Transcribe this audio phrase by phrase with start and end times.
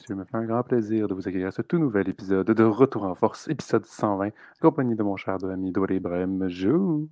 [0.00, 0.14] messieurs.
[0.14, 2.64] Il me fait un grand plaisir de vous accueillir à ce tout nouvel épisode de
[2.64, 7.08] Retour en Force, épisode 120, en compagnie de mon cher de ami Doual Ibrahim Jou.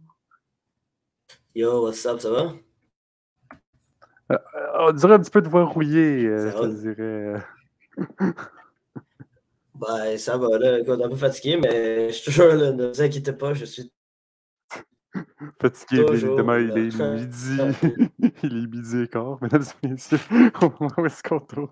[1.55, 2.52] Yo, what's up, ça va?
[4.30, 4.37] Euh,
[4.80, 7.42] on dirait un petit peu de voix rouillée, euh, Ça je te dirais.
[9.75, 10.80] Ben, ça va, là.
[10.80, 12.73] Écoute, un peu fatigué, mais je suis toujours là.
[12.73, 13.92] Ne vous inquiétez pas, je suis
[15.61, 17.59] Fatigué, évidemment, il est midi.
[18.43, 20.19] il est midi et quart, mesdames et messieurs.
[20.62, 21.69] Au moment où est-ce qu'on tourne.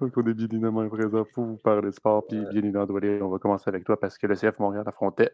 [0.00, 2.26] Donc, on est bien évidemment présent pour vous parler sport.
[2.26, 2.86] Puis, bien évidemment,
[3.22, 5.30] on va commencer avec toi parce que le CF Montréal affrontait.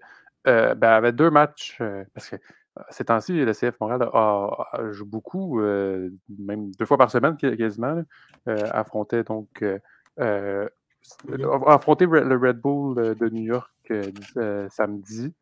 [0.46, 1.76] Euh, ben, avait deux matchs.
[1.80, 6.70] euh, parce que euh, ces temps-ci, le CF Montréal a- a- joue beaucoup, euh, même
[6.78, 8.02] deux fois par semaine qu- quasiment.
[8.46, 9.64] affrontait donc.
[10.18, 10.66] a
[11.66, 13.70] affronté Re- le Red Bull de New York
[14.70, 15.32] samedi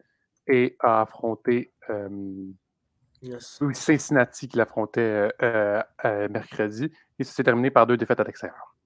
[0.48, 2.52] et a affronté euh,
[3.20, 3.58] Yes.
[3.72, 6.92] Cincinnati qui l'affrontait euh, euh, mercredi.
[7.18, 8.76] Et ça s'est terminé par deux défaites à l'extérieur.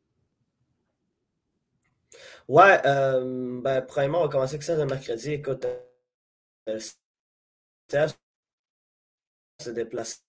[2.49, 5.33] Ouais, euh, ben, premièrement, on va commencer avec ça le mercredi.
[5.33, 5.67] Écoute,
[6.69, 6.79] euh,
[9.61, 10.21] se déplaçait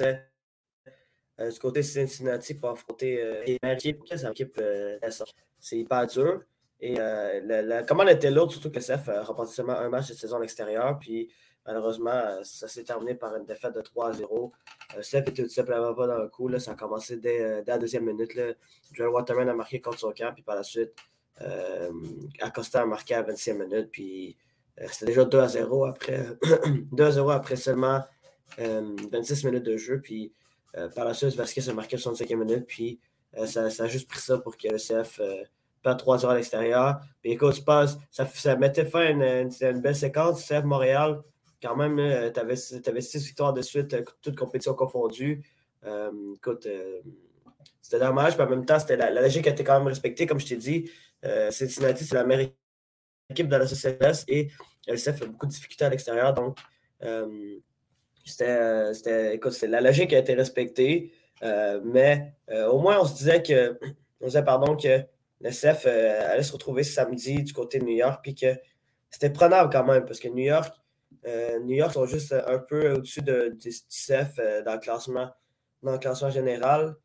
[0.00, 4.60] euh, du côté de Cincinnati pour affronter les équipe,
[5.58, 6.42] c'est hyper dur.
[6.86, 10.12] Et euh, la, commande était lourde, surtout que CF a remporté seulement un match de
[10.12, 10.98] saison à l'extérieur.
[10.98, 11.30] Puis
[11.64, 14.52] malheureusement, euh, ça s'est terminé par une défaite de 3-0.
[14.94, 16.46] Euh, CF était tout simplement pas dans le coup.
[16.46, 16.60] Là.
[16.60, 18.34] Ça a commencé dès, euh, dès la deuxième minute.
[18.34, 18.52] Là.
[18.92, 20.34] Joel Waterman a marqué contre son camp.
[20.34, 20.92] Puis par la suite,
[22.42, 23.88] Acosta a marqué à la 26e minute.
[23.90, 24.36] Puis
[24.90, 26.26] c'était déjà 2 0 après,
[26.92, 28.04] 2 0 après seulement
[28.58, 30.02] euh, 26 minutes de jeu.
[30.02, 30.34] Puis
[30.94, 32.66] par la suite, Vasquez a marqué à 65e minute.
[32.66, 33.00] Puis
[33.46, 34.76] ça, a juste pris ça pour que le
[35.84, 37.00] Euh, perde 3 heures à l'extérieur.
[37.20, 37.62] Puis écoute,
[38.10, 40.46] ça, ça mettait fin à une, belle séquence.
[40.46, 41.22] CF Montréal,
[41.62, 41.96] quand même,
[42.32, 45.42] tu avais, six victoires de suite, euh, toutes compétitions confondues.
[45.84, 47.00] Euh, écoute, euh,
[47.80, 50.46] c'était dommage, mais en même temps, la, la, logique était quand même respectée, comme je
[50.46, 50.90] t'ai dit.
[51.24, 52.50] Euh, Cincinnati, c'est la meilleure
[53.30, 54.50] équipe de la CCLS et
[54.86, 56.32] le CF a beaucoup de difficultés à l'extérieur.
[56.34, 56.58] Donc,
[57.02, 57.58] euh,
[58.24, 61.12] c'était, écoute, la logique a été respectée.
[61.42, 63.78] Euh, mais euh, au moins, on se disait que,
[64.20, 65.04] on disait, pardon, que
[65.44, 68.46] le CF euh, allait se retrouver samedi du côté de New York, puis que
[69.10, 70.74] c'était prenable quand même, parce que New York,
[71.26, 75.30] euh, New York sont juste un peu au-dessus de, du CF euh, dans, le classement,
[75.82, 76.96] dans le classement général,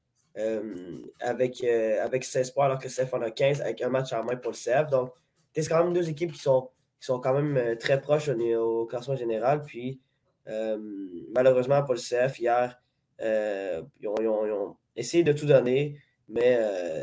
[1.19, 4.23] avec, avec 16 points, alors que le CF en a 15, avec un match en
[4.23, 4.89] main pour le CF.
[4.89, 5.11] Donc,
[5.53, 9.17] c'est quand même deux équipes qui sont, qui sont quand même très proches au, classement
[9.17, 9.63] général.
[9.66, 10.00] Puis,
[11.33, 12.81] malheureusement, pour le CF, hier,
[13.21, 16.57] ils ont, essayé de tout donner, mais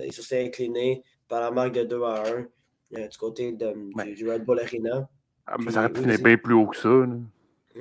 [0.07, 3.67] ils se sont inclinés par la marque de 2 à 1 euh, du côté de,
[3.95, 4.13] Ouais.
[4.15, 5.09] du, Red Bull Arena.
[5.47, 6.89] Ah, mais ça aurait pu finir bien plus haut que ça.
[6.89, 7.07] là.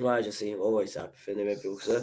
[0.00, 0.54] Ouais, je sais.
[0.54, 2.00] Ouais, ouais, ça a pu finir bien plus haut que ça.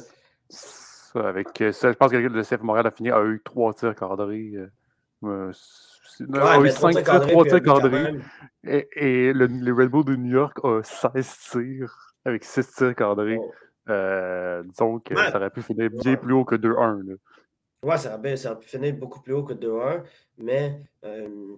[0.49, 3.73] Ça, avec euh, ça, je pense que le CF Montréal a fini a eu trois
[3.73, 4.53] tirs cadrés.
[5.23, 8.19] euh, c'est- non, Ouais, a eu mais cinq trois tirs, trois tirs quand cadrés.
[8.63, 12.95] Et, et le, le Red Bull de New York a 16 tirs avec 6 tirs
[12.95, 13.37] cadrés.
[13.39, 13.51] Oh.
[13.89, 15.29] Euh, disons que Ouais.
[15.31, 16.17] ça aurait pu finir bien Ouais.
[16.17, 17.17] plus haut que 2-1.
[17.83, 20.03] Ouais, ça aurait, ça aurait pu finir beaucoup plus haut que 2-1,
[20.37, 21.57] mais euh,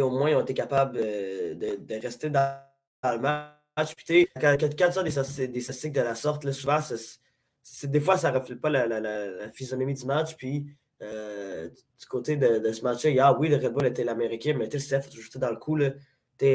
[0.00, 2.60] au moins, ils ont été capables euh, de, de rester dans,
[3.04, 3.94] le match.
[3.96, 7.20] Puis, quand, quand, tu as des, des statistiques de la sorte, là, souvent, c'est-
[7.62, 10.34] c'est- des fois, ça ne reflète pas la, la- la- physionomie du match.
[10.36, 10.66] Puis,
[11.02, 14.68] euh, du côté de, ce match-là, hier, oui, le Red Bull était l'américain, mais a
[15.10, 15.76] toujours été dans le coup.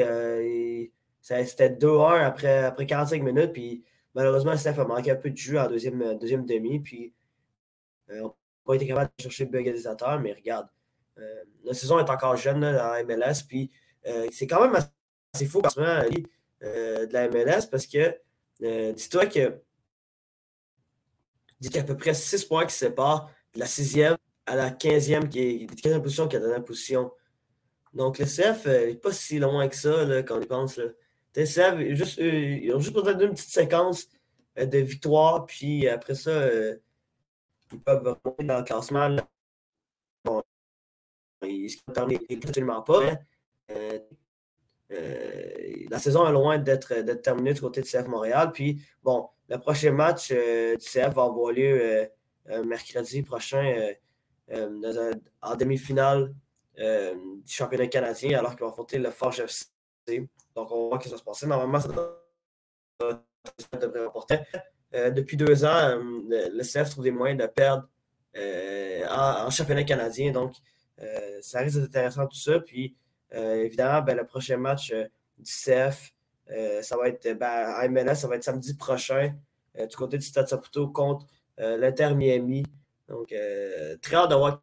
[0.04, 0.86] euh,
[1.22, 3.54] ça- C'était 2-1 après, après 45 minutes.
[3.54, 3.84] Puis,
[4.16, 6.80] malheureusement, Steph a manqué un peu de jus en deuxième, deuxième demi.
[6.80, 7.14] Puis,
[8.66, 10.68] pas été capable de chercher le égalisateur, mais regarde,
[11.18, 13.72] euh, la saison est encore jeune dans la MLS, puis
[14.08, 14.84] euh, c'est quand même
[15.34, 18.16] assez fou parce euh, de la MLS parce que
[18.62, 19.60] euh, dis-toi que
[21.60, 24.16] dis qu'il y a à peu près 6 points qui séparent de la 6e
[24.46, 27.12] à la 15e, qui est 15e position qui est la dernière position.
[27.94, 30.78] Donc le CF n'est pas si loin que ça là, quand on y pense.
[30.78, 30.86] Là.
[31.36, 34.08] Le CF, juste, ils ont juste besoin d'une petite séquence
[34.58, 36.50] de victoire, puis après ça,
[37.80, 39.16] peuvent remonter dans le classement.
[40.24, 40.42] Bon,
[41.44, 43.02] ils ne terminent absolument pas.
[43.72, 44.00] euh,
[44.92, 48.52] euh, la saison est loin d'être terminée du côté du CF Montréal.
[48.52, 52.10] Puis, bon, le prochain match euh, du CF va avoir lieu
[52.66, 53.94] mercredi prochain
[54.50, 55.12] dans un-
[55.42, 56.34] en demi-finale
[56.78, 59.68] du championnat canadien, alors qu'ils vont affronter le Forge FC.
[60.56, 61.48] Donc, on va voir ce qui va se passer.
[61.48, 61.88] Normalement, ça
[63.80, 64.40] devrait remporter.
[64.96, 67.88] Euh, depuis deux ans, euh, le, CF trouve des moyens de perdre
[68.38, 70.32] euh, en, championnat canadien.
[70.32, 70.56] Donc,
[71.42, 72.60] ça risque d'être intéressant tout ça.
[72.60, 72.96] Puis,
[73.32, 76.14] évidemment, ben, le prochain match du CF,
[76.82, 79.36] ça va être ben, en MLS, ça va être samedi prochain
[79.78, 81.26] du côté du Stade Saputo contre
[81.58, 82.64] l'Inter Miami.
[83.10, 83.34] Donc,
[84.02, 84.62] très hâte de voir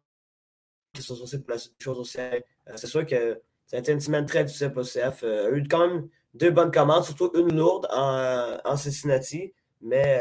[0.93, 2.43] qui sont censés placer des choses au CF.
[2.75, 5.19] c'est sûr que ça a été une semaine très difficile pour le CF.
[5.21, 10.19] il y a eu quand même deux bonnes commandes, surtout une lourde en Cincinnati, mais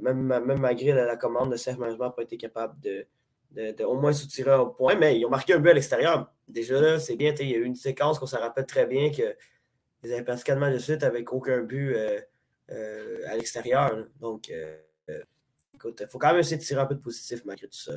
[0.00, 3.06] même, même, malgré la, commande, le CF Management n'a pas été capable de,
[3.52, 6.32] de, au moins soutirer un point, mais ils ont marqué un but à l'extérieur.
[6.48, 7.34] Déjà là, c'est bien.
[7.40, 9.36] Il y a eu une séquence qu'on se rappelle très bien que
[10.02, 12.20] ils avaient perdu quatre matchs de suite avec aucun but euh,
[12.70, 14.06] euh, à l'extérieur.
[14.18, 14.78] Donc, euh,
[15.74, 17.92] écoute, il faut quand même essayer de tirer un peu de positif malgré tout ça.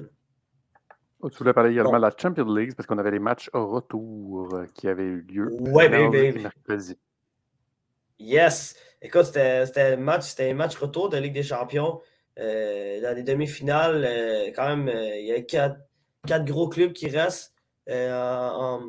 [1.22, 3.68] Oh, tu voulais parler également de la Champions League parce qu'on avait les matchs au
[3.68, 5.48] retour qui avaient eu lieu.
[5.62, 6.98] Oui, bien, mercredi.
[8.20, 8.76] Yes!
[9.06, 12.02] Écoute, c'était un match, un match retour de Ligue des Champions.
[12.38, 14.08] dans les demi-finales,
[14.56, 15.78] quand même, il y a quatre,
[16.26, 17.54] quatre, gros clubs qui restent
[17.88, 18.80] en,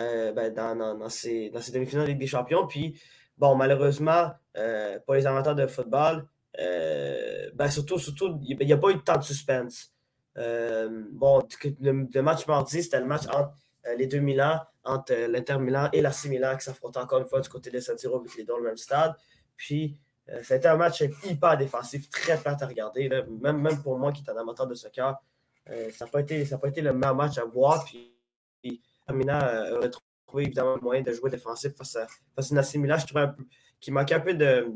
[0.00, 2.66] euh, ben, dans, ces, demi-finales de Ligue des Champions.
[2.66, 3.00] Puis,
[3.36, 6.26] bon, malheureusement, euh, pour les amateurs de football,
[6.58, 9.92] euh, ben, surtout, surtout, il n'y a pas eu tant de suspense.
[10.36, 11.42] bon,
[11.80, 13.52] le, match mardi, c'était le match entre
[13.96, 17.48] les deux Milan, entre l'Inter Milan et la Milan qui s'affrontent encore une fois du
[17.48, 19.14] côté de San Siro, avec les dans le même stade.
[19.56, 19.98] Puis,
[20.42, 23.08] c'était un match hyper défensif, très plate à regarder.
[23.08, 25.20] Même, même pour moi qui est un amateur de soccer,
[25.66, 27.84] ça n'a pas, été, pas été le meilleur match à voir.
[27.84, 28.10] Puis,
[29.12, 29.90] Mina euh, aurait
[30.26, 32.06] trouvé évidemment le moyen de jouer défensif face à,
[32.36, 32.62] face à
[33.80, 34.72] qu'il manquait un peu de,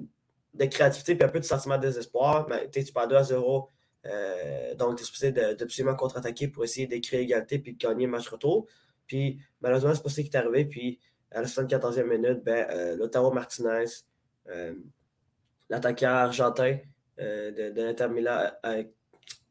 [0.54, 2.46] de, créativité et un peu de sentiment de désespoir.
[2.48, 3.68] Mais tu perds 2 à 0.
[4.06, 8.12] Euh, donc, tu es supposé d'absolument contre-attaquer pour essayer d'écrire égalité puis de gagner le
[8.12, 8.66] match retour.
[9.14, 10.64] Puis, malheureusement, c'est pas ce qui est arrivé.
[10.64, 10.98] Puis,
[11.30, 13.84] à la 74e minute, ben, euh, Martinez,
[14.48, 14.74] euh,
[15.70, 16.78] l'attaquant argentin
[17.16, 18.50] de, de l'Inter Milan,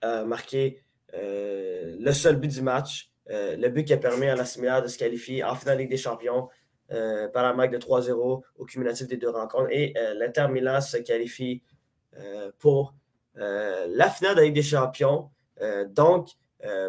[0.01, 0.83] a, marqué
[1.13, 3.10] le seul but du match.
[3.30, 5.89] Euh, le but qui a permis à la Similaire de se qualifier en finale Ligue
[5.89, 6.50] des Champions
[6.92, 9.71] euh, par la marque de 3-0 au cumulatif des deux rencontres.
[9.71, 11.63] Et euh, l'Inter Milan se qualifie
[12.60, 12.95] pour
[13.36, 15.31] la finale de la Ligue des Champions.
[15.88, 16.27] donc,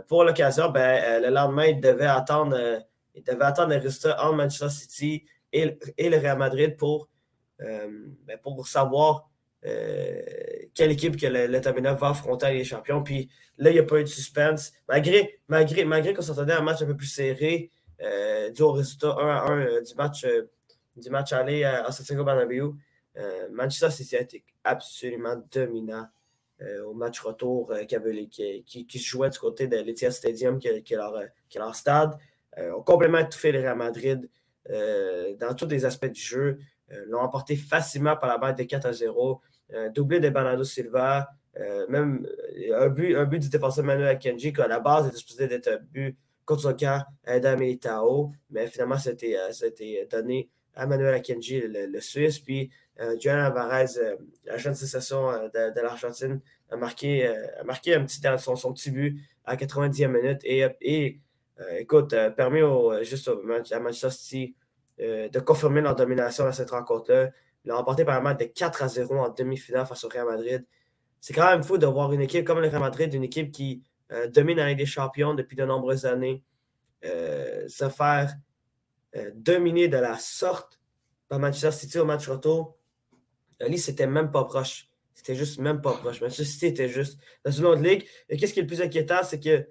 [0.07, 2.83] pour l'occasion, ben, le lendemain, il devait attendre,
[3.15, 7.09] il devait attendre les résultats entre Manchester City et, le Real Madrid pour,
[7.59, 9.29] ben, pour savoir
[9.67, 10.21] euh,
[10.75, 13.03] quelle équipe que le, va affronter les champions.
[13.03, 14.73] Puis là, il n'y a pas eu de suspense.
[14.89, 17.71] Malgré, malgré, malgré qu'on s'entendait un match un peu plus serré,
[18.03, 20.27] euh, dû au résultat 1 à 1 euh, du, match,
[20.97, 22.73] du match aller à, Santiago Bernabéu,
[23.53, 26.09] Manchester City a été absolument dominant
[26.87, 30.91] au match retour qui, qui, se jouait du côté de l'Etihad Stadium, qui, est
[31.57, 32.17] leur, stade.
[32.57, 34.31] ont complètement étouffé le Real Madrid
[34.69, 36.59] dans tous les aspects du jeu.
[37.07, 39.41] l'ont emporté facilement par la balle de 4 à 0
[39.95, 41.29] doublé de Bernardo Silva,
[41.61, 42.27] euh, même
[42.71, 45.47] euh, un but, un but du défenseur Manuel Akenji, qui à la base était supposé
[45.47, 47.05] d'être un but contre son camp
[47.59, 52.39] Militao, mais finalement, c'était euh, donné à Manuel Akenji, le, Suisse.
[52.39, 53.87] Puis, euh, Alvarez,
[54.45, 56.41] la jeune sensation de, l'Argentine,
[56.71, 61.21] a marqué, a marqué un petit, son, son petit but à 90e minute et, et
[61.79, 63.31] écoute, permis au, juste
[63.71, 64.55] à Manchester City
[64.99, 67.31] de confirmer leur domination dans cette rencontre-là.
[67.65, 70.27] Il a remporté par un match de 4 à 0 en demi-finale face au Real
[70.27, 70.65] Madrid.
[71.21, 73.83] C'est quand même fou de voir une équipe comme le Real Madrid, une équipe qui
[74.13, 76.43] euh, domine la Ligue des Champions depuis de nombreuses années,
[77.05, 78.35] euh, se faire
[79.17, 80.81] euh, dominer de la sorte
[81.29, 82.77] par Manchester City au match retour.
[83.61, 84.89] Ali, c'était même pas proche.
[85.15, 86.21] C'était juste même pas proche.
[86.21, 88.07] Manchester City était juste dans une autre ligue.
[88.29, 89.69] Et qu'est-ce qui est le plus inquiétant, c'est que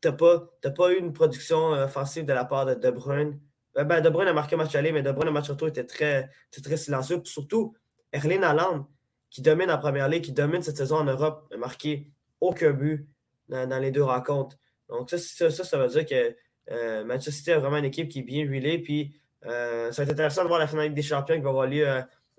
[0.00, 3.40] tu n'as pas, pas eu une production offensive de la part de De Bruyne.
[3.78, 5.68] Euh, ben, de Bruyne a marqué un match aller, mais De Bruyne, le match retour
[5.68, 6.30] était très,
[6.62, 7.20] très silencieux.
[7.24, 7.74] surtout,
[8.12, 8.88] Erling Haaland,
[9.30, 13.08] qui domine en première ligue, qui domine cette saison en Europe, n'a marqué aucun but
[13.48, 14.56] dans, les deux rencontres.
[14.88, 16.36] Donc, ça, ça, ça, veut dire que
[16.70, 18.78] euh, Manchester City a vraiment une équipe qui est bien huilée.
[18.78, 19.14] Puis,
[19.46, 21.86] euh, ça va être intéressant de voir la finale des champions qui va avoir lieu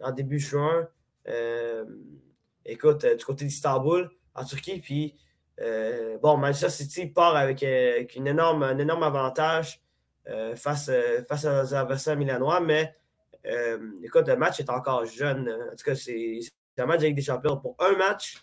[0.01, 0.87] en début juin.
[2.65, 4.79] écoute, du côté d'Istanbul, en Turquie.
[4.79, 5.15] Puis,
[6.21, 7.61] bon, Manchester City part avec,
[8.15, 9.83] une énorme, un énorme avantage
[10.29, 12.95] euh, face, euh, face aux adversaires milanois, mais
[13.45, 15.49] euh, écoute, le match est encore jeune.
[15.49, 16.39] En tout cas, c'est
[16.77, 17.57] un match avec des champions.
[17.57, 18.37] Pour un match,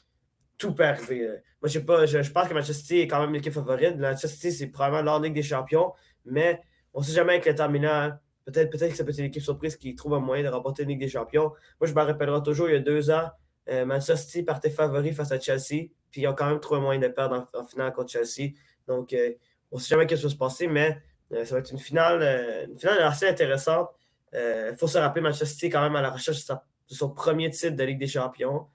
[0.59, 1.41] tout peut arriver.
[1.63, 3.97] Moi, je sais pas, je, pense que Manchester City est quand même l'équipe favorite.
[3.97, 5.93] Manchester City, c'est probablement leur Ligue des champions,
[6.25, 6.61] mais
[6.95, 8.13] on ne sait jamais avec l'État Milan.
[8.47, 10.83] Peut-être peut que ça peut être une équipe surprise qui trouve un moyen de remporter
[10.85, 11.53] une Ligue des champions.
[11.81, 13.29] Moi, je me rappellerai toujours, il y a deux ans,
[13.69, 17.01] Manchester City partait favori face à Chelsea, puis ils ont quand même trouvé un moyen
[17.01, 18.53] de perdre en, finale contre Chelsea.
[18.89, 19.15] Donc,
[19.71, 21.01] on ne sait jamais ce qui va se passer, mais
[21.33, 23.91] euh, ça va être une finale, euh, une finale assez intéressante.
[24.33, 26.55] Il euh, faut se rappeler, Manchester City est quand même à la recherche de,
[26.89, 28.67] son premier titre de Ligue des Champions.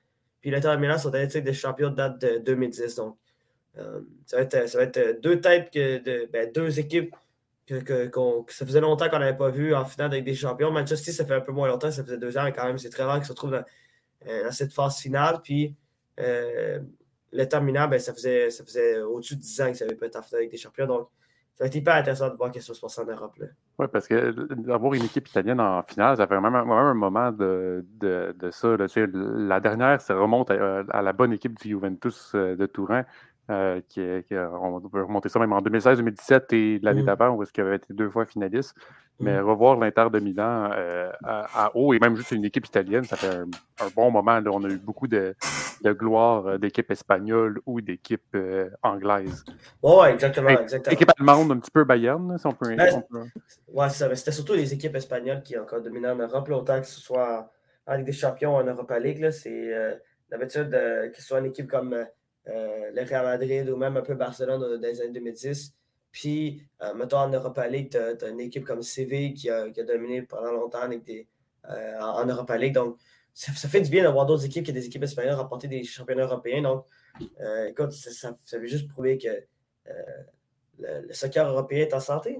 [0.45, 2.93] Puis l'Inter Milan, son dernier titre de champion date de 2010.
[2.97, 3.17] Donc,
[4.27, 7.15] ça, va être, ça va être deux têtes, que de, ben, deux équipes
[7.65, 7.81] que,
[8.49, 10.69] ça faisait longtemps qu'on n'avait pas vu en finale Ligue des Champions.
[10.69, 12.91] Manchester ça fait un peu moins longtemps, ça faisait deux ans, mais quand même, c'est
[12.91, 13.53] très rare qu'ils se retrouvent
[14.23, 15.41] dans, cette phase finale.
[15.43, 15.73] Puis
[16.19, 20.17] le terminant, ben, ça faisait, ça faisait au-dessus de 10 ans qu'ils n'avaient pas été
[20.19, 20.85] en finale avec des champions.
[20.85, 21.09] Donc,
[21.55, 23.33] ça va être hyper intéressant de voir qu'est-ce qui se passe en Europe.
[23.79, 27.85] Oui, parce que d'avoir une équipe italienne en finale, ça fait même, un moment de,
[28.00, 28.75] de, de ça.
[29.13, 33.05] La dernière, ça remonte à, à, la bonne équipe du Juventus de Turin.
[33.51, 37.05] Euh, qui, on peut remonter ça même en 2016-2017 et l'année mmh.
[37.05, 38.73] d'avant, où est-ce qu'il avait été deux fois finaliste.
[39.19, 39.45] Mais mmh.
[39.45, 43.35] revoir l'Inter de Milan euh, à, haut, et même juste une équipe italienne, ça fait
[43.35, 44.39] un, bon moment.
[44.51, 45.35] On a eu beaucoup de,
[45.85, 48.35] gloire euh, d'équipes espagnoles ou d'équipes
[48.81, 49.45] anglaises.
[49.83, 50.93] Oui, exactement, exactement.
[50.93, 52.75] Équipe allemande, un petit peu Bayern, si on peut.
[52.75, 53.03] Ben,
[53.71, 56.99] Oui, c'était surtout les équipes espagnoles qui ont encore dominé en Europe, autant que ce
[56.99, 57.51] soit
[57.85, 59.29] en Ligue des Champions ou en Europa League.
[59.29, 59.71] C'est
[60.31, 62.05] d'habitude que ce soit une équipe comme euh,
[62.47, 65.73] le Real Madrid ou même un peu Barcelone dans les années 2010.
[66.15, 70.21] Puis, euh, mettons, en Europa League, tu as, une équipe comme CV qui a, dominé
[70.21, 72.73] pendant longtemps euh, en Europa League.
[72.73, 72.97] Donc,
[73.33, 76.61] ça, fait du bien d'avoir d'autres équipes que des équipes espagnoles remporter des championnats européens.
[76.61, 76.85] Donc,
[77.67, 79.43] écoute, ça, ça, veut juste prouver que
[80.79, 82.39] le, soccer européen est en santé.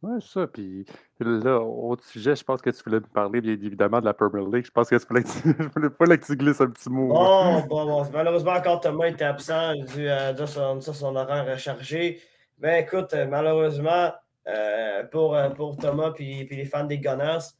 [0.00, 0.46] Oui, ça.
[0.46, 0.84] Puis
[1.18, 4.44] là, autre sujet, je pense que tu voulais nous parler bien évidemment de la Premier
[4.44, 4.66] League.
[4.66, 7.08] Je pense que tu voulais, pas que tu glisses un petit mot.
[7.08, 8.10] Bon, bon, bon.
[8.12, 12.20] Malheureusement, encore Thomas était absent dû à, son, son, horaire chargé.
[12.60, 14.12] Mais écoute, euh, malheureusement,
[14.46, 17.54] euh, pour, euh, pour Thomas et les fans des Gunners,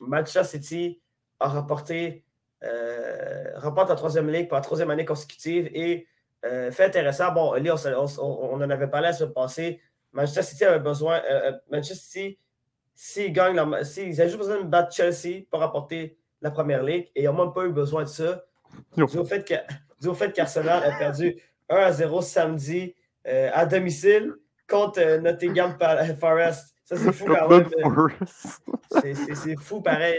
[0.00, 1.00] Manchester City
[1.40, 2.24] a remporté
[3.56, 6.06] remporte la troisième ligue pour la troisième année consécutive et
[6.42, 7.32] fait intéressant.
[7.32, 9.80] Bon, là, on, on, en avait parlé à ce passé.
[10.12, 11.22] Manchester City avait besoin.
[11.24, 12.38] Euh, euh, Manchester City,
[12.94, 17.22] s'ils gagnent, s'ils ont juste besoin de battre Chelsea pour rapporter la première ligue, et
[17.22, 18.44] ils n'ont même pas eu besoin de ça,
[18.96, 21.36] dû au fait, que, au fait qu'Arsenal a perdu
[21.68, 22.94] 1 à 0 samedi
[23.26, 24.34] euh, à domicile
[24.68, 25.76] contre Nottingham
[26.18, 26.74] Forest.
[26.84, 27.68] Ça, c'est fou quand même.
[29.34, 30.16] c'est fou pareil.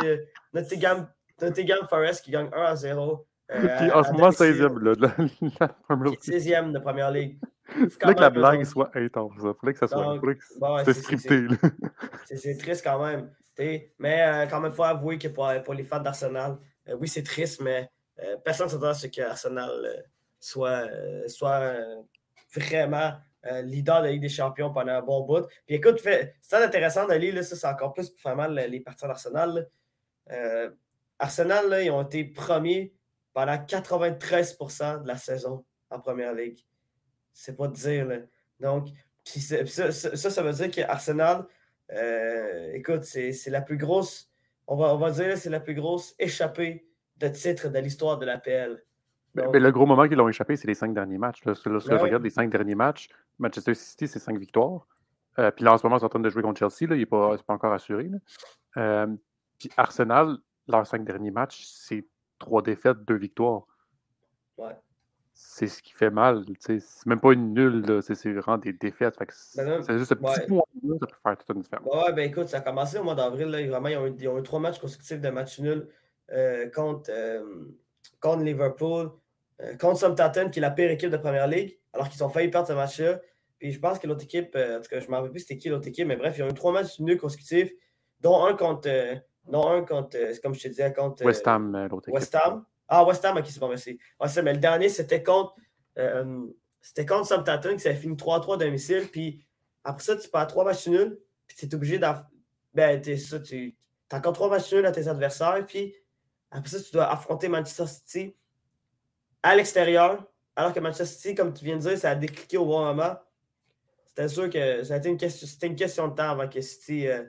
[0.53, 1.07] Nottingham,
[1.41, 3.25] Nottingham Forest qui gagne 1 à 0.
[3.53, 7.39] En ce moment, 16e de la, première 16e de première ligue.
[7.79, 9.31] Il fallait que la blague soit intense.
[9.37, 11.47] Il fallait que ça soit Donc, scripté.
[12.25, 13.29] C'est triste quand même.
[13.57, 16.57] Mais euh, quand même, il faut avouer que pour, les fans d'Arsenal,
[16.89, 17.87] euh, oui, c'est triste, mais
[18.19, 20.05] euh, personne ne s'attend à ce qu'Arsenal
[20.39, 20.89] soit,
[21.27, 21.75] soit
[22.55, 23.13] vraiment
[23.63, 25.45] leader de la Ligue des Champions pendant un bon bout.
[25.67, 29.69] Puis écoute, c'est intéressant d'aller, ça, c'est encore plus pour mal les partisans d'Arsenal.
[31.19, 32.93] Arsenal, ils ont été premiers
[33.33, 36.59] pendant 93% de la saison en première ligue.
[37.33, 38.05] C'est pas de dire.
[38.05, 38.17] Là.
[38.59, 38.89] Donc,
[39.23, 41.45] ça, ça, ça, veut dire qu'Arsenal,
[41.91, 44.29] euh, écoute, c'est la plus grosse,
[44.67, 46.87] on va, on va dire, c'est la plus grosse échappée
[47.17, 48.83] de titre de l'histoire de l'APL.
[49.35, 51.43] Mais, mais, le gros moment qu'ils ont échappé, c'est les cinq derniers matchs.
[51.45, 53.09] Là, lorsque je regarde les cinq derniers matchs,
[53.39, 54.87] Manchester City, c'est cinq victoires.
[55.39, 56.87] Euh, puis là, en ce moment, ils sont en train de jouer contre Chelsea.
[56.87, 58.09] Là, il n'est pas, pas, encore assuré.
[58.77, 59.07] Euh,
[59.57, 60.37] puis Arsenal,
[60.67, 62.05] leurs cinq derniers matchs, c'est
[62.43, 63.65] trois défaites, deux victoires.
[64.57, 64.75] Ouais
[65.33, 66.45] c'est ce qui fait mal.
[66.59, 69.17] C'est même pas une nulle, c'est vraiment des défaites.
[69.55, 71.87] Ben c'est juste un petit point là, ça peut faire toute une différence.
[71.93, 73.47] Ouais, ben écoute, ça a commencé au mois d'avril.
[73.67, 75.87] Vraiment, ils ont, eu, ils ont, eu, trois matchs consécutifs de matchs nuls
[76.31, 77.65] euh, contre, euh,
[78.19, 79.11] contre Liverpool,
[79.61, 82.49] euh, contre Southampton, qui est la pire équipe de Première Ligue, alors qu'ils ont failli
[82.49, 83.19] perdre ce match-là.
[83.57, 85.57] Puis je pense que l'autre équipe, en tout cas, je ne me rappelle plus c'était
[85.57, 87.71] qui l'autre équipe, mais bref, ils ont eu trois matchs nuls consécutifs,
[88.19, 88.89] dont un contre,
[89.45, 92.19] dont un contre comme je te disais, contre West Ham, l'autre équipe.
[92.19, 92.65] West Ham.
[92.87, 93.99] Ah, West Ham, ok, c'est bon, merci.
[94.43, 95.55] mais le dernier, c'était contre,
[95.97, 96.47] euh,
[96.81, 99.07] c'était contre Southampton, qui s'est fini 3-3 domicile.
[99.11, 99.45] Puis
[99.83, 101.17] après ça, tu perds trois matchs nuls.
[101.47, 102.29] Puis tu es obligé d'affronter.
[102.73, 103.75] Ben, tu
[104.11, 105.65] as encore trois matchs nuls à tes adversaires.
[105.65, 105.95] Puis
[106.51, 108.35] après ça, tu dois affronter Manchester City
[109.41, 110.25] à l'extérieur.
[110.55, 113.15] Alors que Manchester City, comme tu viens de dire, ça a décliqué au bon moment.
[114.05, 116.61] C'était sûr que ça a été une question, c'était une question de temps avant que
[116.61, 117.23] City euh, euh,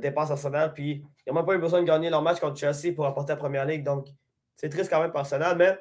[0.00, 0.72] dépasse Arsenal.
[0.72, 3.32] Puis ils n'ont même pas eu besoin de gagner leur match contre Chelsea pour apporter
[3.32, 3.84] la première ligue.
[3.84, 4.08] Donc,
[4.56, 5.78] c'est triste quand même pour Arsenal, mais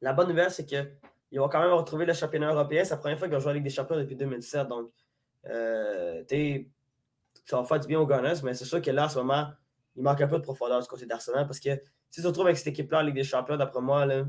[0.00, 2.84] la bonne nouvelle, c'est qu'ils vont quand même retrouver le championnat européen.
[2.84, 4.68] C'est la première fois qu'ils ont joué la Ligue des Champions depuis 2017.
[4.68, 4.90] Donc,
[5.46, 6.22] euh,
[7.44, 9.48] ça va faire du bien aux Gunners, mais c'est sûr que là, en ce moment,
[9.96, 11.70] il manque un peu de profondeur du côté d'Arsenal parce que
[12.10, 14.24] si tu te retrouves avec cette équipe-là en Ligue des Champions, d'après moi, là,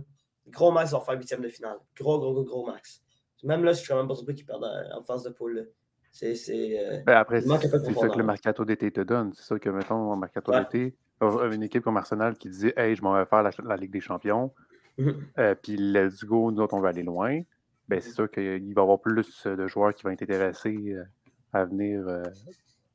[0.48, 1.78] gros max vont faire huitième de finale.
[1.96, 3.02] Gros, gros, gros, gros max.
[3.44, 5.70] Même là, je suis quand même pas surpris qu'ils perdent en phase de poule.
[6.16, 9.34] C'est, euh, ben après, c'est ça que le mercato d'été te donne.
[9.34, 13.02] C'est ça que, mettons, au mercato d'été, une équipe comme Arsenal qui disait Hey, je
[13.02, 14.54] m'en vais faire la, Ligue des Champions,
[14.98, 15.28] mhm.
[15.40, 17.42] euh, puis let's go, nous autres, on va aller loin.
[17.90, 21.04] Ben, c'est sûr qu'il va y avoir plus de joueurs qui vont être intéressés euh,
[21.52, 22.06] à venir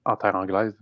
[0.06, 0.74] en terre anglaise.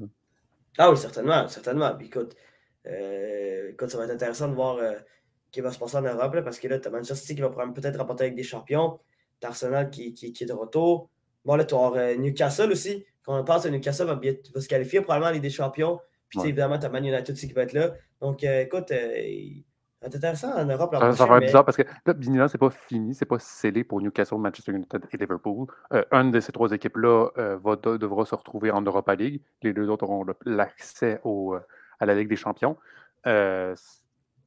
[0.78, 1.99] Ah oui, certainement, certainement.
[1.99, 2.37] écoute,
[2.85, 6.61] écoute, ça va être intéressant de voir ce qui va se passer en Europe, parce
[6.61, 9.00] que là, tu as Manchester City qui va peut-être rapporter avec des champions,
[9.40, 11.11] tu Arsenal qui, qui, qui, est de retour.
[11.45, 13.04] Bon, là, tu as euh, Newcastle aussi.
[13.25, 16.00] Quand on pense à Newcastle, va, bien, va se qualifier probablement les des champions.
[16.28, 17.95] Puis évidemment, tu as Man United aussi qui va être là.
[18.21, 19.23] Donc, euh, écoute, euh,
[20.02, 20.95] C'est intéressant en Europe.
[21.14, 24.00] Ça, va être bizarre parce que là, Binina, c'est pas fini, c'est pas scellé pour
[24.00, 25.66] Newcastle, Manchester United et Liverpool.
[25.92, 29.42] Euh, une de ces trois équipes-là euh, va, devra se retrouver en Europa League.
[29.62, 31.21] Les deux autres auront l'accès
[31.99, 32.76] à la Ligue des Champions.
[33.26, 33.75] Euh,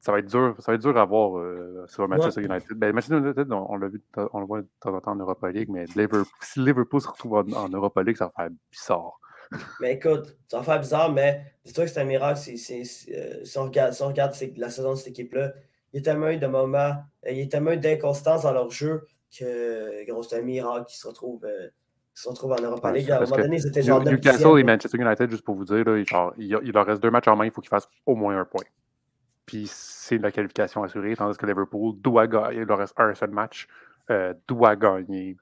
[0.02, 2.76] ça va être dur, ça va être dur à voir euh, sur Manchester United.
[2.76, 5.48] Ben, Manchester United, on, l'a vu, on le voit de temps en temps en Europa
[5.52, 9.20] League, mais Liverpool, si Liverpool se retrouve en, Europa League, ça va faire bizarre.
[9.80, 12.40] Mais écoute, ça va faire bizarre, mais dis-toi que c'est un miracle.
[12.40, 15.52] Euh, si, on regarde, si on regarde la saison de cette équipe-là,
[15.92, 16.96] il y a tellement eu de moments,
[17.30, 21.06] il y a tellement eu d'inconstance dans leur jeu que c'est un miracle qu'ils se
[21.06, 21.46] retrouvent.
[22.12, 23.08] se retrouvent en Europa League.
[23.08, 24.02] À un moment donné, c'était genre.
[24.02, 27.10] Newcastle et Manchester United, juste pour vous dire, là, genre, il, il, leur reste deux
[27.12, 28.64] matchs en main, il faut qu'ils fassent au moins un point
[29.52, 33.32] puis c'est la qualification assurée, tandis que Liverpool doit gagner, il leur reste un seul
[33.32, 33.68] match,
[34.08, 35.36] euh, doit gagner.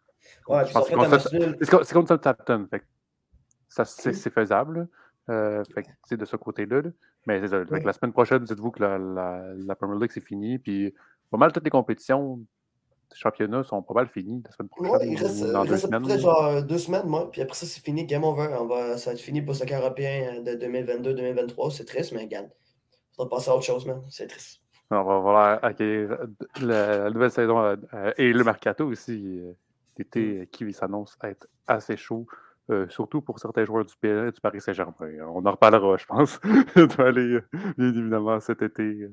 [0.48, 2.66] Ouais, c'est contre Southampton.
[3.68, 4.88] C'est faisable.
[5.28, 6.82] Euh, fait de ce côté-là.
[7.28, 10.58] Mais la semaine prochaine, dites-vous que la, la, Premier League, c'est fini.
[10.58, 10.92] Puis
[11.30, 12.40] pas mal toutes les compétitions
[13.14, 14.92] championnats sont pas mal finis la semaine prochaine.
[14.92, 16.18] Ouais, il reste, dans deux semaines.
[16.18, 17.30] genre deux semaines, moi.
[17.30, 18.06] Puis après ça, c'est fini.
[18.06, 18.48] Game over.
[18.58, 21.70] On va, ça va être fini pour le soccer européen de 2022-2023.
[21.70, 22.48] C'est triste, mais gagne
[23.20, 24.00] on va passer à autre chose, man.
[24.08, 24.60] C'est triste.
[24.90, 26.18] On va voir accueillir
[26.62, 29.40] la, nouvelle saison euh, et le mercato aussi
[29.96, 30.46] d'été mm.
[30.46, 32.26] qui s'annonce être assez chaud.
[32.70, 34.94] Euh, surtout pour certains joueurs du, du Paris Saint-Germain.
[35.34, 36.40] On en reparlera, je pense.
[36.76, 37.40] de aller,
[37.76, 39.08] bien évidemment, cet été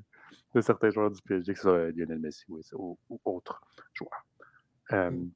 [0.54, 3.60] de certains joueurs du PSG, que ce soit Lionel Messi ou, ou autres
[3.94, 4.26] joueurs.
[4.94, 5.32] Euh, mm.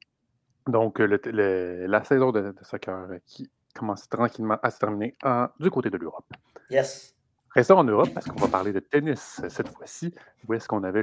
[0.68, 5.16] donc, le, la saison de, soccer qui commence tranquillement à se terminer
[5.58, 6.32] du côté de l'Europe.
[6.70, 7.11] Yes.
[7.54, 10.14] Restons en Europe parce qu'on va parler de tennis euh, cette fois-ci.
[10.48, 11.02] Où est-ce qu'on avait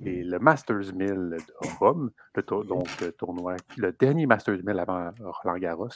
[0.00, 1.38] le, Masters 1000 de
[1.78, 2.88] Rome, le donc
[3.76, 5.88] le dernier Masters 1000 avant Roland Garros,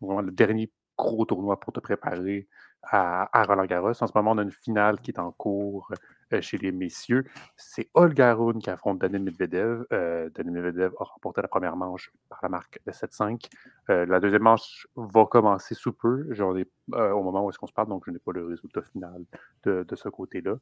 [0.00, 2.48] le dernier gros tournoi pour te préparer
[2.82, 4.02] à, Roland Garros.
[4.02, 5.92] En ce moment, on a une finale qui est en cours
[6.40, 7.24] chez les messieurs.
[7.56, 9.84] C'est Olga Rune qui affronte Daniel Medvedev.
[9.92, 13.48] Euh, Daniel Medvedev a remporté la première manche par la marque de 7-5.
[13.90, 16.28] Euh, la deuxième manche va commencer sous peu.
[16.32, 19.24] Ai, au moment où est-ce qu'on se parle, donc je n'ai pas le résultat final
[19.64, 20.56] de, ce côté-là.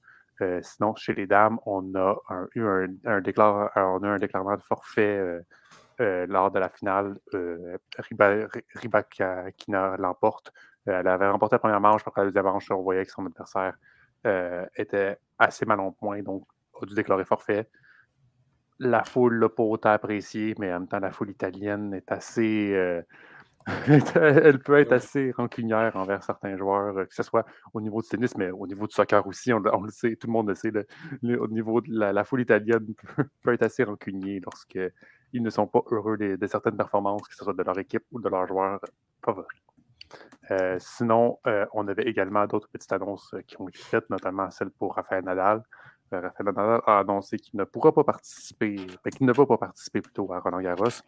[0.63, 2.17] sinon, chez les dames, on a
[2.55, 3.23] eu un, un,
[3.77, 5.43] on a un déclarement de forfait
[5.99, 7.19] lors de la finale.
[7.99, 10.53] Riba, Ribakina l'emporte
[10.89, 13.27] euh, elle avait remporté la première manche, après la deuxième manche, on voyait que son
[13.27, 13.77] adversaire
[14.27, 16.47] euh, était assez mal en point, donc
[16.81, 17.69] a dû déclarer forfait.
[18.79, 22.73] La foule l'a pas autant apprécié, mais en même temps, la foule italienne est assez.
[22.75, 23.03] Euh,
[23.87, 28.37] elle peut être assez rancunière envers certains joueurs, que ce soit au niveau du tennis,
[28.37, 30.73] mais au niveau du soccer aussi, on, le sait, tout le monde le sait.
[31.23, 32.93] au niveau de la, foule italienne
[33.43, 37.55] peut, être assez rancunier lorsqu'ils ne sont pas heureux de, certaines performances, que ce soit
[37.55, 38.81] de leur équipe ou de leurs joueurs
[39.25, 39.61] favoris.
[40.51, 44.51] Euh, sinon, euh, on avait également d'autres petites annonces euh, qui ont été faites, notamment
[44.51, 45.63] celle pour Raphaël Nadal.
[46.11, 50.03] Raphaël Nadal a annoncé qu'il ne pourra pas participer, ben, qu'il ne va pas participer
[50.03, 51.01] plutôt à Roland Garros.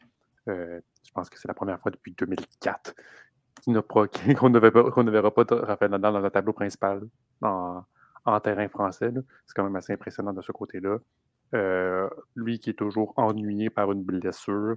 [0.47, 2.95] je pense que c'est la première fois depuis 2004
[3.67, 7.03] qu'on ne, verra pas Raphaël Nadal dans le tableau principal
[7.43, 7.85] en,
[8.43, 9.13] terrain français.
[9.47, 10.99] C'est quand même assez impressionnant de ce côté-là.
[12.35, 14.77] lui qui est toujours ennuyé par une blessure,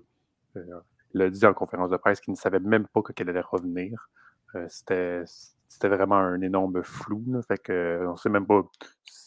[1.16, 4.10] a dit en conférence de presse qu'il ne savait même pas qu'elle allait revenir.
[4.56, 7.24] Euh, c'était vraiment un énorme flou.
[7.48, 8.62] fait que, on ne sait même pas.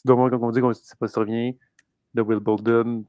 [0.05, 1.57] Donc, quand on dit qu'on ne sait pas si ça revient
[2.15, 3.05] de Will Bolden,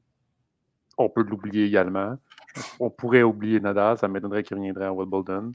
[0.98, 2.16] on peut l'oublier également.
[2.80, 5.52] On pourrait oublier Nadal, ça m'étonnerait qu'il reviendrait à Wimbledon.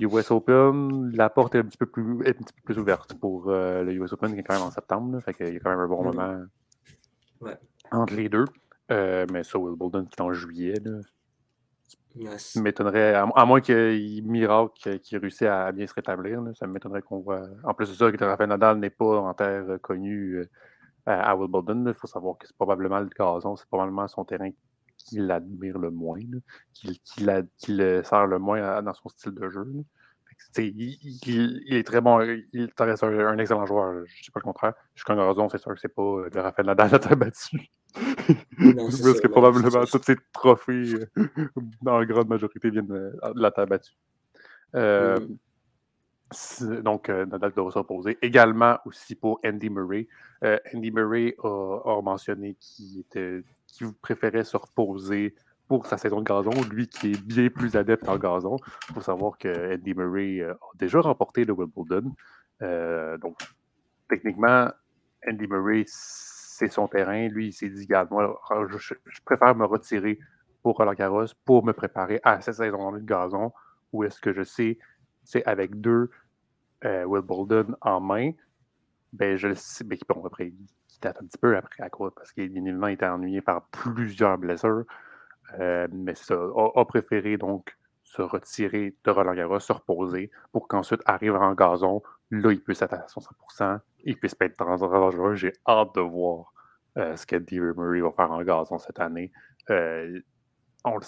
[0.00, 3.50] US Open, la porte est un petit peu plus, un petit peu plus ouverte pour
[3.50, 5.20] euh, le US Open qui est quand même en septembre.
[5.20, 6.44] fait qu'il y a quand même un bon moment
[7.90, 8.44] entre les deux.
[8.90, 10.74] Euh, mais ça, Wimbledon qui est en juillet,
[12.36, 17.20] ça m'étonnerait, à, moins qu'il miracle qui réussisse à bien se rétablir, ça m'étonnerait qu'on
[17.20, 17.42] voit.
[17.64, 20.46] En plus de ça, que Rafael Nadal n'est pas en terre connue euh,
[21.06, 21.84] à Wimbledon.
[21.86, 24.50] Il faut savoir que c'est probablement le gazon, c'est probablement son terrain
[24.96, 26.20] qu'il admire le moins,
[26.72, 26.96] qu'il
[27.68, 29.66] le sert le moins dans son style de jeu.
[30.58, 32.20] Il, est très bon,
[32.52, 34.74] il reste un, excellent joueur, je ne dis pas le contraire.
[34.94, 37.70] Jusqu'à gazon, c'est sûr que c'est pas euh, le Rafael Nadal à battu.
[38.76, 41.26] Parce que probablement tous ces trophées, euh,
[41.82, 43.92] dans la grande majorité, viennent de la terre battue.
[44.74, 45.20] Euh,
[46.82, 48.16] donc, euh, Nadal doit se reposer.
[48.22, 50.08] Également aussi pour Andy Murray.
[50.74, 53.04] Andy Murray a, mentionné qu'il
[54.00, 55.34] préférait se reposer
[55.68, 58.56] pour sa saison de gazon, lui qui est bien plus adepte en gazon.
[58.88, 62.14] Il faut savoir que Andy Murray a déjà remporté le Wimbledon.
[63.20, 63.38] donc,
[64.08, 64.70] techniquement,
[65.28, 65.84] Andy Murray,
[66.62, 67.28] c'est son terrain.
[67.28, 68.94] Lui, il s'est dit, regarde, moi, je,
[69.24, 70.18] préfère me retirer
[70.62, 73.52] pour Roland Garros pour me préparer à cette saison de gazon
[73.92, 74.78] où est-ce que je sais,
[75.24, 76.10] c'est avec deux
[76.84, 78.30] euh, Will Bolden en main,
[79.12, 82.12] ben je le sais, ben, bon, après, il date un petit peu après à cause
[82.14, 84.84] parce qu'il évidemment été ennuyé par plusieurs blessures.
[85.58, 91.34] mais ça, a, préféré donc se retirer de Roland Garros, se reposer pour qu'ensuite arrive
[91.34, 92.02] en gazon.
[92.30, 95.34] Là, il puisse être à son 100%, il puisse pas être dangereux.
[95.34, 96.51] J'ai hâte de voir
[96.96, 97.36] ce que
[97.76, 99.32] Murray va faire en gazon cette année.
[99.68, 100.98] on,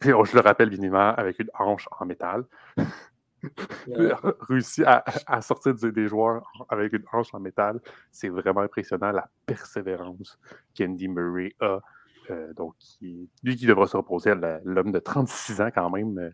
[0.00, 2.44] puis je le rappelle, évidemment, avec une hanche en métal.
[4.48, 5.04] réussi à,
[5.40, 7.80] sortir des, joueurs avec une hanche en métal.
[8.10, 10.38] C'est vraiment impressionnant la persévérance
[10.76, 11.80] qu'Andy Murray a.
[12.30, 16.30] Euh, donc, lui qui devra se reposer, l'homme de 36 ans quand même, euh,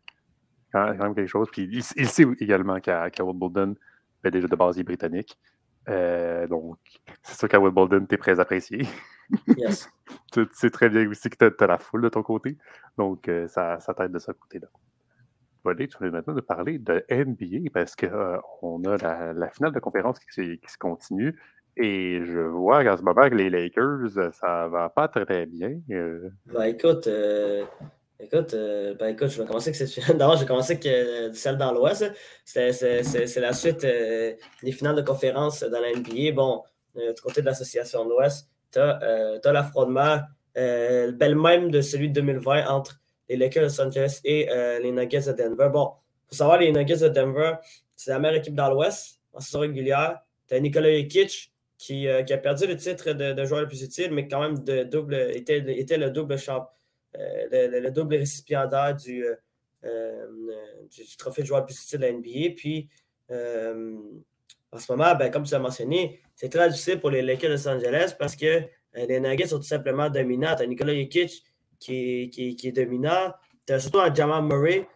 [0.73, 1.49] quand, même quelque chose.
[1.53, 3.75] Puis il, sait également qu'à Wimbledon,
[4.23, 5.39] ben, déjà de base, il est britannique.
[5.89, 6.79] Euh, donc,
[7.23, 8.87] c'est sûr qu'à Wimbledon, tu es très apprécié.
[9.57, 9.91] Yes.
[10.33, 12.57] tu sais très bien aussi que tu as, la foule de ton côté.
[12.99, 14.69] Donc, ça, ça t'aide de ce côté-là
[15.63, 20.19] tu voulais maintenant de parler de NBA parce qu'on euh, a la, finale de conférence
[20.19, 21.39] qui, se continue.
[21.77, 25.81] Et je vois à ce moment que les Lakers, euh, ça va pas très, bien.
[25.91, 26.29] Euh.
[26.47, 26.77] Ben
[28.23, 30.17] écoute, écoute, ben écoute, je vais commencer avec cette.
[30.17, 32.13] D'abord, j'ai commencé avec celle dans l'Ouest.
[32.45, 36.33] C'est la suite des finales de conférence dans la NBA.
[36.33, 36.63] Bon,
[36.95, 40.21] du côté de l'association de l'Ouest, tu as, as l'affrontement,
[40.55, 44.93] le même de celui de 2020 entre les Lakers de Los Angeles et euh, les
[44.93, 45.69] Nuggets de Denver.
[45.73, 45.93] Bon,
[46.27, 47.55] pour savoir, les Nuggets de Denver,
[47.97, 50.21] c'est la meilleure équipe dans l'Ouest en saison régulière.
[50.49, 53.83] Tu as Nikola Jokic qui, euh, qui, a perdu le titre de, joueur le plus
[53.83, 56.69] utile, mais quand même de double, était, était le double champ,
[57.19, 59.25] euh, le, double récipiendaire du,
[59.83, 62.55] du, trophée de joueur le plus utile de la NBA.
[62.57, 62.89] Puis,
[63.31, 67.55] en ce moment, ben, comme tu l'as mentionné, c'est très difficile pour les Lakers de
[67.55, 68.63] Los Angeles parce que
[68.95, 70.55] les Nuggets sont tout simplement dominants.
[70.57, 71.45] Tu as Nikola Jokic
[71.83, 73.33] qui est, qui, dominant.
[73.67, 74.87] Tu as surtout Jamal Murray,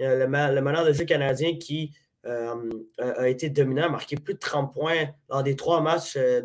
[0.00, 1.92] euh, le, le de jeu canadien qui
[2.26, 6.40] euh, a été dominant, a marqué plus de 30 points lors des trois matchs euh,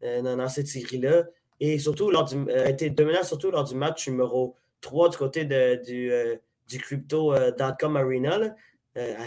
[0.00, 1.24] de, dans, cette série-là.
[1.60, 5.82] Et surtout, lors a été dominant surtout lors du match numéro 3 du côté de,
[5.84, 6.10] du,
[6.68, 8.54] du Crypto.com Arena.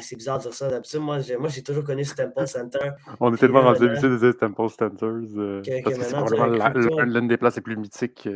[0.02, 0.70] c'est bizarre de dire ça.
[0.70, 2.92] D'habitude, moi, j'ai, moi, j'ai toujours connu Temple Center.
[3.20, 5.00] On est tellement rendu habitué de dire Temple Centers.
[5.84, 8.30] parce que c'est probablement l'une des places les plus mythiques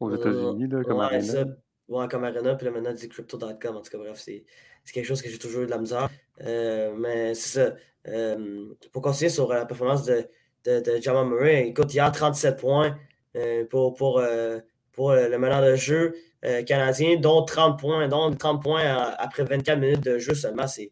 [0.00, 1.44] aux euh, États-Unis, comme ouais, Arena.
[1.88, 3.76] ouais, comme Arena, puis là maintenant, dit crypto.com.
[3.76, 4.44] En tout cas, bref, c'est
[4.92, 6.08] quelque chose que j'ai toujours eu de la misère.
[6.42, 7.74] Euh, mais c'est ça.
[8.06, 10.26] Euh, pour continuer sur la performance de,
[10.64, 12.96] de, de Jamal Murray, écoute, a 37 points
[13.70, 14.22] pour, pour,
[14.92, 16.14] pour le meneur de jeu
[16.66, 18.82] canadien, dont 30 points, dont 30 points
[19.18, 20.66] après 24 minutes de jeu seulement.
[20.66, 20.90] C'est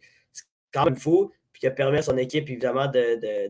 [0.72, 1.30] quand même fou.
[1.52, 2.90] Puis qui a permis à son équipe, évidemment,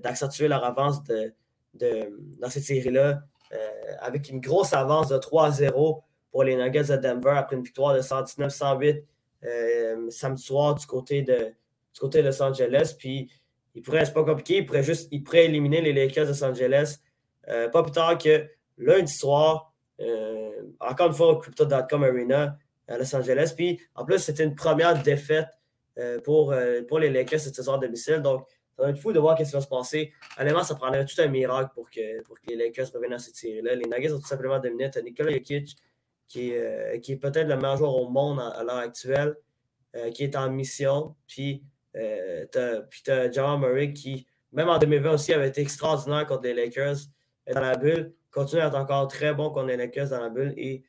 [0.02, 1.32] d'accentuer leur avance de,
[1.74, 3.68] dans cette série-là euh,
[4.00, 8.00] avec une grosse avance de 3-0 pour les Nuggets de Denver après une victoire de
[8.00, 9.04] 119-108
[9.44, 11.52] euh, samedi soir du côté de,
[11.92, 12.94] du côté de Los Angeles.
[12.98, 13.30] Puis,
[13.74, 16.44] il pourrait, c'est pas compliqué, il pourrait juste il pourrait éliminer les Lakers de Los
[16.44, 16.98] Angeles
[17.48, 18.46] euh, pas plus tard que
[18.78, 19.72] lundi soir,
[20.80, 22.56] encore une fois au Crypto.com Arena
[22.88, 23.52] à Los Angeles.
[23.56, 25.48] Puis, en plus, c'était une première défaite
[26.24, 26.54] pour,
[26.88, 28.20] pour les Lakers cette saison à domicile.
[28.20, 30.12] Donc, ça va être fou de voir ce qui va se passer.
[30.38, 33.36] Honnêtement, ça prendrait tout un miracle pour que, pour que les Lakers reviennent à cette
[33.36, 33.74] série-là.
[33.74, 34.90] Les Nuggets ont tout simplement dominé.
[34.90, 35.76] Tu Nikola Jokic,
[36.26, 39.36] qui euh, qui est peut-être le meilleur joueur au monde à, l'heure actuelle,
[39.94, 41.14] euh, qui est en mission.
[41.26, 41.62] Puis,
[41.96, 46.54] euh, tu as, Jamal Murray, qui, même en 2020 aussi, avait été extraordinaire contre les
[46.54, 46.96] Lakers
[47.52, 48.14] dans la bulle.
[48.30, 50.54] Continue à être encore très bon contre les Lakers dans la bulle.
[50.56, 50.84] Et,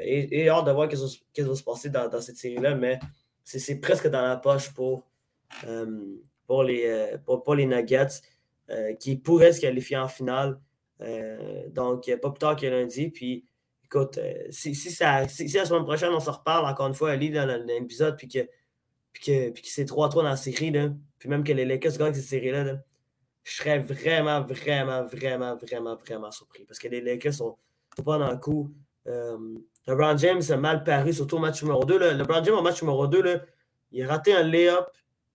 [0.00, 2.74] et, et hâte de voir ce qui va se passer dans, cette série-là.
[2.74, 2.98] Mais
[3.44, 5.08] c'est presque dans la poche pour
[6.48, 8.06] pour les, euh, pour, les Nuggets
[8.70, 10.58] euh, qui pourraient se qualifier en finale.
[11.00, 13.10] Euh, donc, pas plus tard que lundi.
[13.10, 13.44] Puis,
[13.84, 14.18] écoute,
[14.50, 17.46] si, si, ça, si, la semaine prochaine, on se reparle encore une fois, Ali, dans
[17.66, 18.40] l'épisode, puis que,
[19.12, 21.96] puis que, puis que c'est 3-3 dans la série, là, puis même que les Lakers
[21.98, 22.78] gagnent cette série-là,
[23.44, 26.64] je serais vraiment, vraiment, vraiment, vraiment, vraiment surpris.
[26.64, 27.56] Parce que les Lakers sont,
[27.96, 28.70] sont pas dans le coup.
[29.86, 32.12] LeBron James a mal paru, surtout au match numéro 2.
[32.12, 33.40] LeBron James, au match numéro 2, là,
[33.90, 34.90] il a raté un lay-up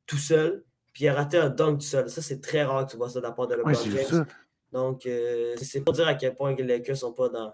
[0.06, 2.10] tout seul puis il a raté un dunk tout seul.
[2.10, 4.26] Ça, c'est très rare que tu vois ça de la part de LeBron James.
[4.72, 7.54] Donc, euh, c'est pour dire à quel point les Lakers sont pas dans.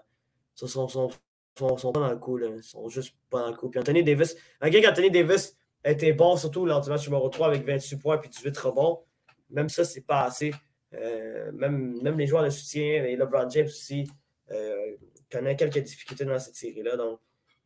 [0.54, 2.36] Sont, sont, sont, sont, pas dans le coup.
[2.36, 2.48] Là.
[2.54, 3.70] Ils sont juste pas dans le coup.
[3.70, 7.48] Puis Anthony Davis, malgré qu'Anthony Davis a été bon, surtout lors du match numéro 3
[7.48, 9.00] avec 28 points puis 18 rebonds,
[9.50, 10.52] même ça, c'est pas assez.
[10.94, 14.08] Euh, même, même les joueurs de soutien, et LeBron James aussi,
[14.50, 14.96] euh,
[15.30, 16.96] connaissent quelques difficultés dans cette série-là.
[16.96, 17.20] Donc,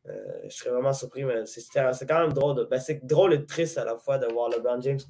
[0.06, 2.66] euh, je serais vraiment surpris, mais c'est quand même drôle.
[2.68, 5.00] Ben, c'est drôle et triste à la fois de voir LeBron James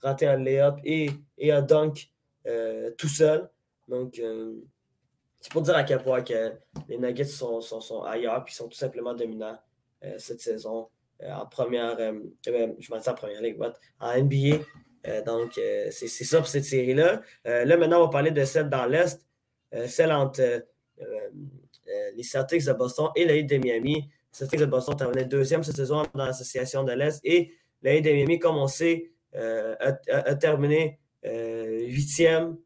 [0.00, 2.10] rater un layup et, et un dunk
[2.98, 3.50] tout seul.
[3.88, 4.20] Donc,
[5.40, 6.52] c'est pour dire à quel point que
[6.88, 9.58] les Nuggets sont, sont, sont ailleurs puis sont tout simplement dominants
[10.18, 10.88] cette saison
[11.24, 11.96] en première,
[12.46, 13.58] je m'en dis en première ligue,
[14.00, 14.58] en NBA.
[15.24, 15.52] donc,
[15.90, 17.22] c'est ça pour cette série-là.
[17.44, 19.26] là, maintenant, on va parler de celle dans l'Est.
[19.86, 20.64] celle entre
[22.16, 23.94] les Celtics de Boston et la Heat de Miami.
[23.94, 28.04] Les Celtics de Boston terminaient deuxième cette saison dans l'association de l'Est et la Heat
[28.04, 32.56] de Miami, comme on sait, a, terminé huitième.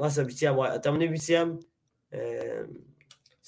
[0.00, 1.58] A terminé huitième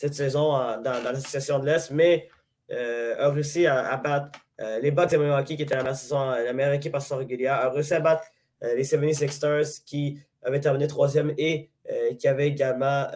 [0.01, 0.53] cette saison
[0.83, 2.29] dans, l'association de l'Est, mais
[2.71, 4.39] a réussi à, battre
[4.83, 8.01] les Bucks de Milwaukee, qui étaient la, meilleure équipe à saison régulière, a réussi à
[8.01, 8.25] battre
[8.63, 11.71] les 76ers qui avaient terminé troisième et
[12.19, 13.07] qui avaient également.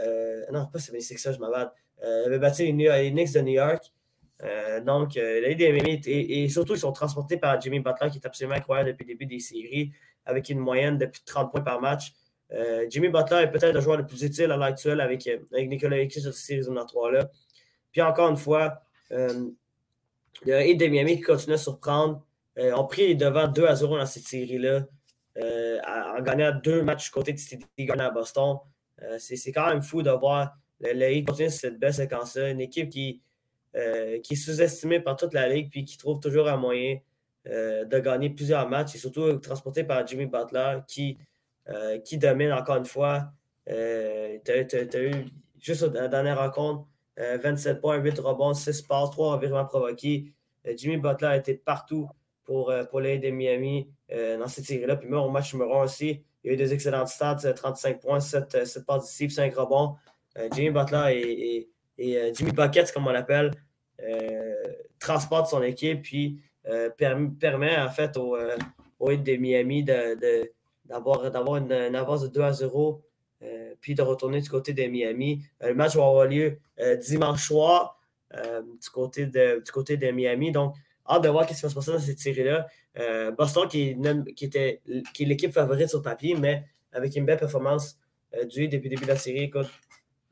[0.52, 1.70] non, pas 76ers, je m'avade.
[2.02, 3.92] avaient battu les, Knicks de New York.
[4.84, 8.90] donc, la et, et, surtout, ils sont transportés par Jimmy Butler, qui est absolument incroyable
[8.90, 9.92] depuis le début des séries,
[10.24, 12.12] avec une moyenne de plus de 30 points par match.
[12.88, 15.98] Jimmy Butler est peut-être le joueur le plus utile à l'heure actuelle avec, avec Nicolas
[15.98, 17.28] Jokic de cette série 3-là.
[17.92, 18.83] Puis encore une fois,
[19.14, 22.24] le Heat de Miami qui continue à surprendre.
[22.56, 24.86] Euh, ont pris devant 2 à 0 dans cette série-là,
[25.38, 25.80] euh,
[26.16, 27.62] en gagnant deux matchs côté de Steve
[27.98, 28.58] à Boston.
[29.02, 32.50] Euh, c'est quand même fou de voir le, le continuer cette belle séquence-là.
[32.50, 33.22] Une équipe qui,
[34.22, 36.98] qui est sous-estimée par toute la ligue puis qui trouve toujours un moyen
[37.44, 41.18] de gagner plusieurs matchs et surtout transporté par Jimmy Butler qui,
[42.04, 43.32] qui domine encore une fois.
[43.66, 45.24] tu as, eu
[45.58, 50.32] juste la dernière rencontre 27 points, 8 rebonds, 6 passes, 3 environnements provoqués.
[50.66, 52.08] Euh, Jimmy Butler a été partout
[52.44, 54.96] pour, euh, pour l'aide de Miami euh, dans cette série-là.
[54.96, 58.00] Puis même au match numéro 1 aussi, il y a eu des excellentes stats 35
[58.00, 59.96] points, 7, 7 passes décisives, 5 rebonds.
[60.52, 63.52] Jimmy Butler et, Jimmy Buckets, comme on l'appelle,
[64.98, 66.42] transportent son équipe puis
[66.98, 68.36] permet, en fait au,
[68.98, 71.24] au de Miami d'avoir
[71.56, 73.00] une, avance de 2 à 0
[73.44, 75.42] euh, puis de retourner du côté de Miami.
[75.62, 78.00] Euh, le match va avoir lieu euh, dimanche soir
[78.32, 80.50] du, côté de, du côté de Miami.
[80.50, 80.74] Donc,
[81.08, 82.66] hâte de voir ce qui va se passer dans cette série-là.
[83.38, 83.96] Boston, qui,
[84.34, 84.80] qui, était,
[85.12, 87.96] qui est l'équipe favorite sur papier, mais avec une belle performance
[88.50, 89.68] du depuis le début de la série, écoute,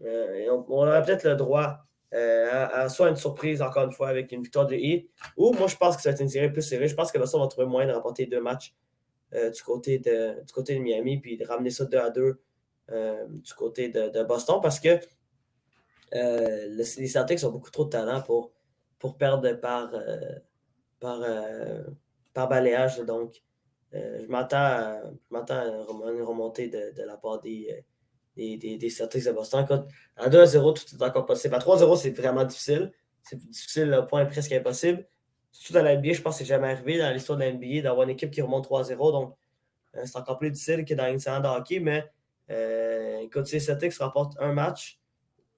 [0.01, 4.67] on, aurait peut-être le droit à, soit une surprise, encore une fois, avec une victoire
[4.67, 6.89] de Heat, ou moi, je pense que ça va être une série plus serrée.
[6.89, 8.75] Je pense que Boston va trouver moyen de remporter deux matchs
[9.33, 12.43] du, côté de, du côté de Miami, puis de ramener ça 2 à 2 euh,
[13.29, 14.99] du côté de, Boston parce que
[16.15, 18.53] euh, les Celtics ont beaucoup trop de talent pour,
[18.99, 20.39] pour perdre par, euh,
[21.01, 21.21] par,
[22.35, 22.99] par balayage.
[23.01, 23.43] Donc,
[23.93, 27.85] je m'attends à, une remontée de, la part des,
[28.37, 29.67] des, Celtics de Boston.
[30.17, 31.55] à 2-0, tout est encore possible.
[31.55, 32.93] À 3-0, c'est vraiment difficile.
[33.23, 35.07] C'est difficile, au point presque impossible.
[35.53, 37.83] Surtout dans la NBA, je pense que c'est jamais arrivé dans l'histoire de la NBA
[37.83, 39.13] d'avoir une équipe qui remonte 3-0.
[39.13, 39.37] Donc,
[39.93, 42.11] c'est encore plus difficile que dans une séance de hockey, mais
[42.53, 45.01] euh, écoute, si Celtics remporte un match,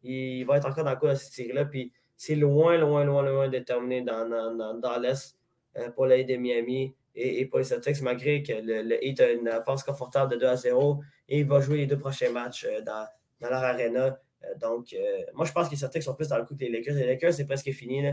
[0.02, 1.64] il va être encore dans le coup de cette série-là.
[1.64, 5.36] Puis c'est loin, loin, loin, loin de terminer dans, dans, dans, l'Est
[5.76, 9.48] euh, pour l'aide de Miami et, pour les Celtics, malgré que le, Heat a une
[9.48, 12.80] avance confortable de 2 à 0 et il va jouer les deux prochains matchs euh,
[12.82, 13.06] dans,
[13.40, 14.18] leur arena.
[14.58, 14.96] donc,
[15.34, 16.94] moi, je pense que les Celtics sont plus dans le coup que les Lakers.
[16.94, 18.06] Les Lakers, c'est presque fini.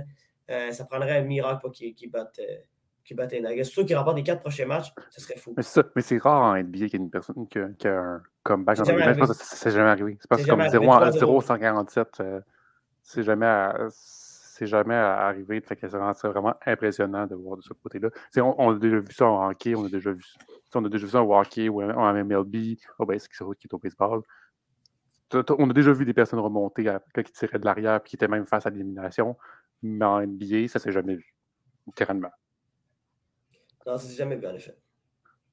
[0.71, 2.41] ça prendrait un miracle pour qu'ils battent
[3.03, 3.63] qui battent les Nuggets.
[3.63, 5.53] Surtout qu'ils remportent les quatre prochains matchs, ce serait fou.
[5.55, 8.23] Mais c'est rare en NBA qu'il y ait une personne qui a, qui a un
[8.43, 8.77] comeback.
[8.77, 9.21] C'est jamais, arrivé.
[9.33, 10.17] C'est jamais arrivé.
[10.19, 10.67] C'est parce que comme
[11.11, 12.41] 0 147, euh,
[13.01, 13.71] c'est jamais,
[14.61, 15.61] jamais arrivé.
[15.61, 18.09] Fait que c'est vraiment impressionnant de voir de ce côté-là.
[18.37, 20.23] On, on, a déjà vu ça en hockey, on a déjà vu,
[20.75, 22.77] on a déjà vu ça en hockey ou en MLB.
[22.99, 24.21] Oh, ben, c'est qui est au baseball.
[25.33, 28.45] On a déjà vu des personnes remonter ils tiraient de l'arrière et qui étaient même
[28.45, 29.37] face à l'élimination.
[29.81, 31.33] Mais en NBA, ça s'est jamais vu,
[31.87, 32.31] littéralement.
[33.85, 34.75] Non, ça s'est jamais vu, en effet.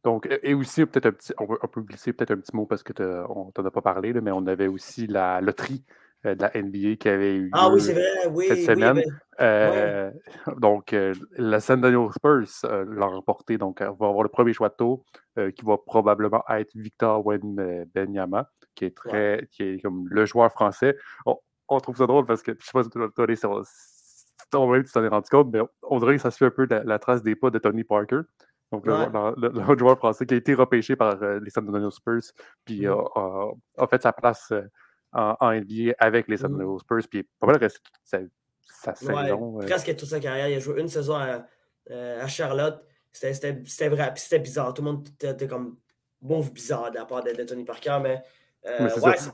[0.05, 2.93] Donc, et aussi, peut-être un petit, on peut, glisser peut-être un petit mot parce que
[3.29, 5.85] on t'en a pas parlé, mais on avait aussi la loterie
[6.27, 8.95] euh, de la NBA qui avait eu ah, oui, c'est vrai, oui, cette semaine.
[8.95, 9.05] Ben,
[9.41, 10.11] euh,
[10.59, 14.69] donc, euh, la San Antonio Spurs l'a remporté, donc on va avoir le premier choix
[14.69, 15.05] de tour
[15.37, 20.97] qui va probablement être Victor Benyama, qui est très, qui est comme le joueur français.
[21.69, 23.64] On, trouve ça drôle parce que je sais pas si tu aller sur
[24.50, 26.98] toi-même, tu t'en es rendu compte, mais on dirait que ça suit un peu la,
[26.98, 28.20] trace des pas de Tony Parker.
[28.70, 32.32] Donc, le, joueur français qui a été repêché par euh, les San Antonio Spurs,
[32.64, 32.94] puis mm.
[33.78, 34.62] a, fait sa place euh,
[35.12, 36.56] en, NBA avec les San mm.
[36.56, 38.18] Antonio Spurs, puis pas mal reste sa,
[38.61, 39.61] sa saison.
[39.61, 39.66] Euh.
[39.66, 40.48] Presque toute sa carrière.
[40.48, 42.84] Il a joué une saison à, Charlotte.
[43.11, 44.74] C'était vrai, c'était bizarre.
[44.74, 45.76] Tout le monde était comme
[46.20, 48.22] bon bizarre de la part de Tony Parker, mais
[48.68, 49.33] euh, ouais, ça.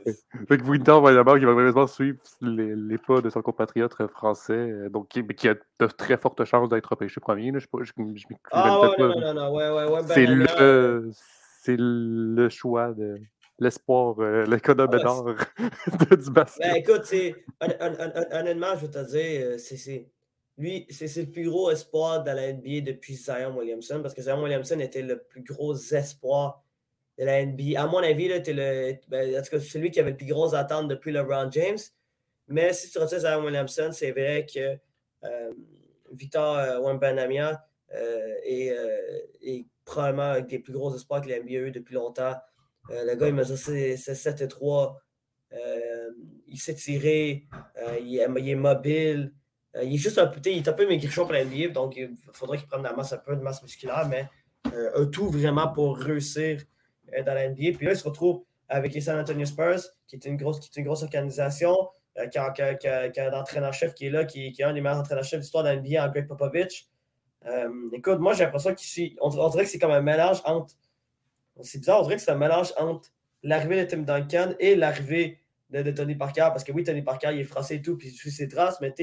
[0.49, 4.53] Fait que Winter va d'abord va vraiment suivre les, les, pas de son compatriote français,
[4.53, 7.51] euh, donc qui, qui, a de très fortes chances d'être repêché premier.
[7.51, 7.59] Là.
[7.59, 11.11] Je, je, je, ah ouais, non, non, non, ouais, ouais, ouais, ben, c'est le,
[11.63, 13.17] c'est le choix de
[13.59, 15.35] l'espoir, euh, l'économie ah, d'or
[16.19, 16.67] du basket.
[16.67, 17.13] Ben, écoute,
[18.33, 20.09] honnêtement, je veux te dire, c'est
[20.57, 24.43] lui, c'est le plus gros espoir de la NBA depuis Zion Williamson, parce que Zion
[24.43, 26.64] Williamson était le plus gros espoir
[27.19, 27.81] de la NBA.
[27.81, 30.55] À mon avis, là, le, ben, en tout cas, celui qui avait le plus gros
[30.55, 31.79] attentes depuis LeBron James.
[32.49, 34.79] Mais si tu retires Zion Williamson, c'est vrai que
[35.25, 35.53] euh,
[36.13, 41.55] Victor euh, Wembanyama euh, est, probablement un des plus gros espoirs que la NBA a
[41.55, 42.35] eu depuis longtemps.
[42.91, 45.01] le gars, il mesure 7 et 3.
[46.49, 47.47] il s'est tiré.
[48.01, 49.33] Il est, il, est, mobile.
[49.83, 52.17] il est juste un peu, il est un peu maigrichon pour la NBA, donc il
[52.33, 54.27] faudrait qu'il prenne la masse, un peu de masse musculaire, mais
[54.95, 56.65] un tout vraiment pour réussir
[57.25, 57.77] dans la NBA.
[57.77, 60.69] Puis là, il se retrouve avec les San Antonio Spurs, qui est une grosse, qui
[60.69, 61.77] est une grosse organisation,
[62.19, 65.43] euh, qui, a, un entraîneur-chef qui est là, qui, est un des meilleurs entraîneurs-chefs de
[65.43, 66.89] l'histoire de la NBA, Greg Popovich.
[67.47, 70.75] Euh, écoute, moi, j'ai l'impression qu'il on, dirait que c'est comme un mélange entre.
[71.61, 73.11] C'est bizarre, on dirait que c'est un mélange entre
[73.43, 75.41] l'arrivée de Tim Duncan et l'arrivée
[75.71, 76.49] de, Tony Parker.
[76.49, 78.81] Parce que oui, Tony Parker, il est français et tout, puis il suit ses traces,
[78.81, 78.95] mais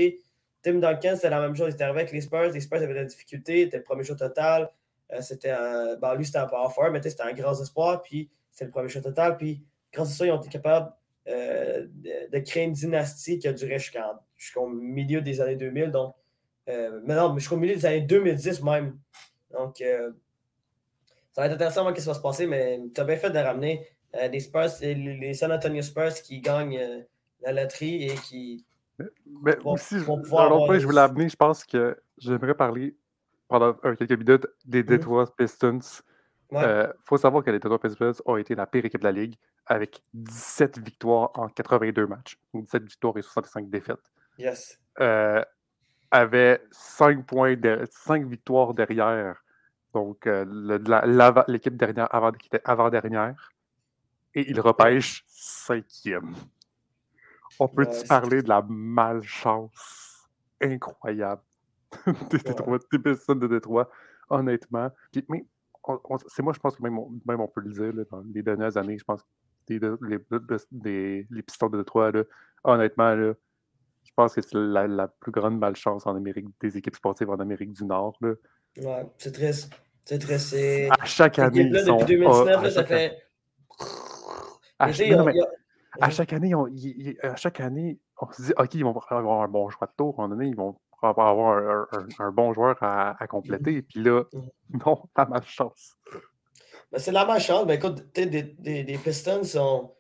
[0.62, 1.70] Tim Duncan, c'est la même chose.
[1.70, 2.52] Il était avec les Spurs.
[2.52, 3.66] Les Spurs avaient de la difficulté.
[3.66, 4.70] C'était le premier show total.
[5.14, 8.02] Euh, c'était un, ben, lui, c'était un power forward, mais c'était un grand espoir.
[8.02, 9.38] Puis c'était le premier show total.
[9.38, 10.92] Puis grâce à ça, ils ont été capables
[11.28, 11.88] euh,
[12.32, 13.78] de, créer une dynastie qui a duré
[14.38, 15.92] jusqu'au milieu des années 2000.
[15.92, 16.16] Donc,
[16.70, 18.98] euh, mais non, jusqu'au milieu des années 2010 même.
[19.52, 19.84] Donc,
[21.34, 23.30] ça va être intéressant voir ce qui va se passer, mais tu as bien fait
[23.30, 23.86] de ramener
[24.32, 27.06] les Spurs, les, San Antonio Spurs qui gagnent
[27.42, 28.66] la loterie et qui.
[29.44, 32.96] Mais aussi, je, je voulais amener, je pense que j'aimerais parler
[33.52, 34.88] pendant quelques minutes des mhm.
[34.88, 35.80] Detroit Pistons.
[36.52, 39.12] Il euh, faut savoir que les Detroit Pistons ont été la pire équipe de la
[39.12, 39.36] ligue
[39.66, 42.40] avec 17 victoires en 82 matchs.
[42.54, 44.12] 17 victoires et 65 défaites.
[44.38, 44.80] Yes.
[45.02, 45.44] Euh,
[46.12, 47.56] avait 5, points
[47.90, 49.44] 5 victoires derrière.
[49.94, 50.46] Donc, euh,
[51.48, 53.52] l'équipe dernière avant, qui était avant-dernière.
[54.34, 56.34] Et il repêche cinquième.
[57.60, 60.30] On peut-tu parler de la malchance
[60.62, 61.42] incroyable?
[62.32, 63.90] Des, Détroit, des personnes de Détroit,
[64.30, 64.90] honnêtement.
[65.30, 65.46] mais
[66.28, 68.98] c'est moi, je pense que même, même on peut le dire, dans les dernières années,
[68.98, 69.28] je pense que
[69.74, 72.12] les, les, pistons de Détroit,
[72.64, 73.34] honnêtement, là,
[74.04, 77.72] je pense que c'est la, plus grande malchance en Amérique, des équipes sportives en Amérique
[77.72, 78.18] du Nord.
[78.22, 78.34] Là.
[78.78, 79.72] Ouais, c'est triste.
[80.06, 80.56] C'est triste.
[81.00, 81.70] À chaque année.
[81.72, 83.18] Ils sont, depuis 2019, là, ça fait.
[84.80, 85.12] À, chaque
[86.34, 86.66] année, on,
[87.24, 90.20] à chaque année, on se dit, OK, ils vont avoir un bon choix de tour.
[90.20, 90.76] À un moment donné, ils vont
[91.10, 91.88] avoir
[92.20, 93.76] un, bon joueur à, compléter.
[93.78, 94.24] Et puis là,
[94.86, 95.98] non, la malchance.
[96.92, 97.66] Ben, c'est la malchance.
[97.66, 99.92] Ben, écoute, des, des, des, Pistons ont,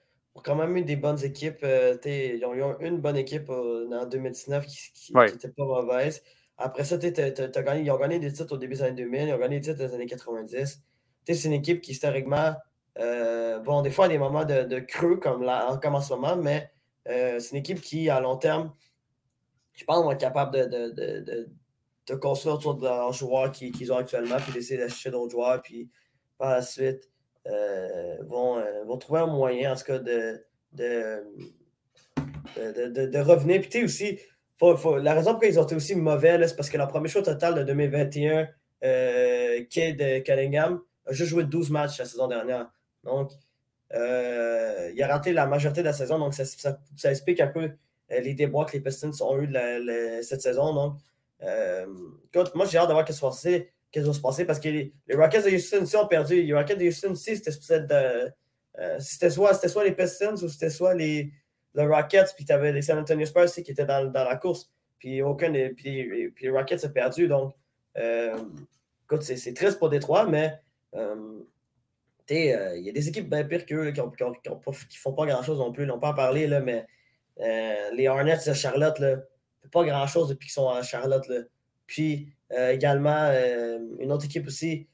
[0.44, 1.64] quand même eu des bonnes équipes.
[1.64, 6.24] Euh, ils ont eu une bonne équipe euh, en 2019 qui n'était pas mauvaise.
[6.58, 9.40] Après ça, gagné, ils ont gagné des titres au début des années 2000, ils ont
[9.40, 10.84] gagné des titres dans les années 90.
[11.26, 12.54] C'est une équipe qui, historiquement,
[13.00, 16.36] euh, bon, des fois, a des moments de, creux comme, là, comme en ce moment,
[16.36, 16.72] mais
[17.06, 18.72] c'est une équipe qui, à long terme,
[19.74, 21.48] je pense qu'on va être capable de,
[22.08, 25.90] de, construire autour de leurs joueurs qu'ils ont actuellement, puis d'essayer d'acheter d'autres joueurs, puis
[26.38, 27.10] par la suite,
[27.48, 31.24] euh, vont, euh, vont, trouver un moyen, en tout cas, de, de,
[32.56, 33.62] de, revenir.
[33.62, 34.20] Puis tu sais aussi,
[34.58, 37.08] faut, la raison pour laquelle ils ont été aussi mauvais, c'est parce que leur premier
[37.08, 38.48] choix total de 2021,
[38.84, 42.70] euh, Cunningham, a juste joué 12 matchs la saison dernière.
[43.04, 43.32] Donc,
[43.94, 47.72] euh, il a raté la majorité de la saison, donc ça, ça explique un peu
[48.20, 49.50] les débois que les Pistons ont eu
[50.22, 50.74] cette saison.
[50.74, 50.98] Donc,
[51.44, 51.86] euh,
[52.56, 55.56] moi, j'ai hâte de voir ce qui va se passer parce que les, Rockets de
[55.56, 56.42] Houston aussi ont perdu.
[56.44, 58.32] Les Rockets de Houston aussi, c'était
[58.80, 61.32] euh, c'était soit, soit, les Pistons ou c'était soit les,
[61.76, 64.72] Rockets, puis tu avais les San Antonio Spurs aussi qui étaient dans, dans la course.
[65.00, 67.28] Puis, aucun, puis, puis les Rockets ont perdu.
[67.28, 67.54] Donc,
[67.96, 70.60] écoute, c'est triste pour Détroit, mais
[72.30, 75.86] il y a des équipes bien pires qu'eux qui ne font pas grand-chose non plus.
[75.86, 76.84] N'ont pas à parler, là, mais euh,
[77.38, 79.18] les Hornets de Charlotte, là,
[79.72, 81.28] pas grand-chose depuis qu'ils sont à Charlotte.
[81.28, 81.42] Là.
[81.88, 84.88] Puis euh, également, euh, une autre équipe aussi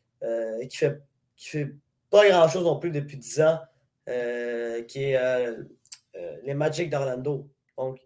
[0.70, 1.02] qui fait,
[1.36, 1.76] qui fait
[2.10, 3.60] pas grand-chose non plus depuis 10 ans,
[4.88, 5.20] qui est
[6.44, 7.50] les Magic d'Orlando.
[7.78, 8.00] Donc,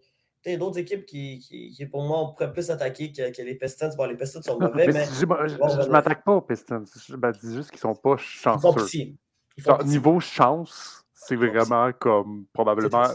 [0.44, 3.54] il y a d'autres équipes qui, qui, pour moi, on pourrait plus attaquer que, les
[3.54, 3.90] Pistons.
[3.96, 5.04] Bon, les Pistons sont mauvais, mais...
[5.04, 6.84] je ne m'attaque pas aux Pistons.
[6.84, 9.14] Je dis juste qu'ils ne sont pas chanceux.
[9.56, 13.08] Ils niveau chance, c'est vraiment comme probablement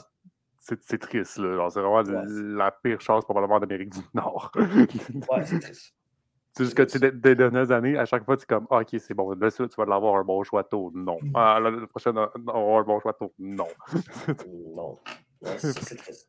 [0.81, 1.37] c'est triste.
[1.37, 1.69] Là.
[1.69, 2.03] C'est vraiment
[2.57, 4.51] la pire chance probablement d'Amérique du Nord.
[4.55, 4.87] ouais,
[5.45, 5.93] c'est triste.
[6.51, 8.87] C'est juste que tu des dernières années, à chaque fois, tu es comme, ah, OK,
[8.97, 10.91] c'est bon, là, tu vas l'avoir un bon choix tôt.
[10.95, 11.19] Non.
[11.21, 11.31] Mm.
[11.35, 13.31] Ah, la prochaine, on avoir un bon choix tôt.
[13.37, 13.67] Non.
[14.75, 14.97] non.
[15.57, 16.27] c'est triste.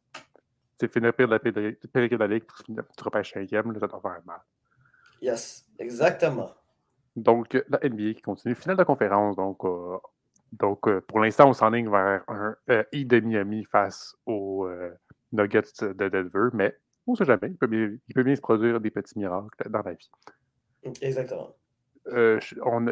[0.78, 3.86] C'est finir pire de la pire, équipe de la ligue, tu repêches cinquième, là, ça
[3.86, 4.40] doit faire mal.
[5.22, 6.50] Yes, exactement.
[7.16, 8.54] Donc, la NBA qui continue.
[8.54, 9.96] Finale de conférence, donc, euh,
[10.52, 14.92] donc, euh, pour l'instant, on s'enligne vers un euh, I de Miami face aux euh,
[15.32, 16.74] Nuggets de Denver, mais
[17.06, 17.48] on ne sait jamais.
[17.48, 20.10] Il peut, bien, se produire des petits miracles dans la vie.
[21.02, 21.54] Exactement.
[22.06, 22.40] euh,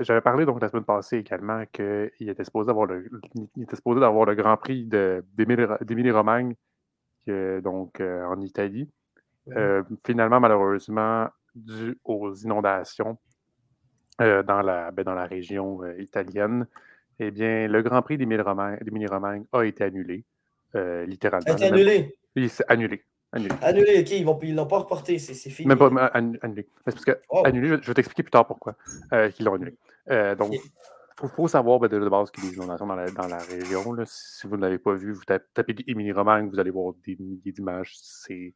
[0.03, 3.09] j'avais parlé donc la semaine passée également qu'il était supposé avoir le,
[3.57, 6.55] il était supposé avoir le Grand Prix d'Émilie-Romagne,
[7.27, 8.91] donc en Italie.
[10.05, 13.17] finalement, malheureusement, dû aux inondations
[14.19, 16.67] dans, la, ben, dans la région italienne,
[17.19, 20.25] eh bien, le Grand Prix d'Émilie-Romagne a été annulé,
[20.75, 21.53] littéralement.
[21.53, 22.17] A été annulé?
[22.37, 23.03] Oui, c'est annulé.
[23.33, 23.55] Annulé.
[23.61, 24.11] Annulé, ok,
[24.43, 25.69] ils ne l'ont pas reporté, c'est fini.
[25.69, 26.69] Même pas annulé.
[26.85, 28.77] Parce que annulé, je, vais t'expliquer plus tard pourquoi
[29.13, 29.77] euh, ils l'ont annulé.
[30.11, 33.11] Euh, donc, il faut, savoir ben, de, base qu'il y a des inondations dans la,
[33.11, 33.93] dans la région.
[33.93, 34.05] Là.
[34.07, 37.53] Si vous ne l'avez pas vu, vous tapez Émilie Romagne, vous allez voir des milliers
[37.53, 37.95] d'images.
[38.01, 38.55] C'est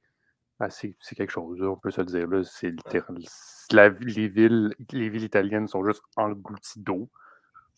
[0.69, 2.29] c'est quelque chose, on peut se dire.
[2.45, 3.17] C'est littéral.
[3.73, 7.09] les, villes, les villes italiennes sont juste englouties d'eau.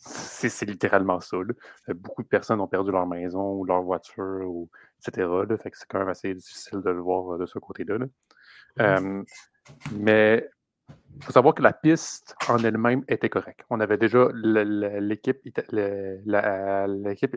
[0.05, 1.37] C'est littéralement ça.
[1.37, 5.29] Euh, beaucoup de personnes ont perdu leur maison ou leur voiture, ou, etc.
[5.63, 7.99] Fait que c'est quand même assez difficile de le voir euh, de ce côté-là.
[8.79, 9.25] Mmh
[9.93, 10.49] mais
[11.17, 13.65] il faut savoir que la piste en elle-même était correcte.
[13.71, 15.41] On avait déjà l'équipe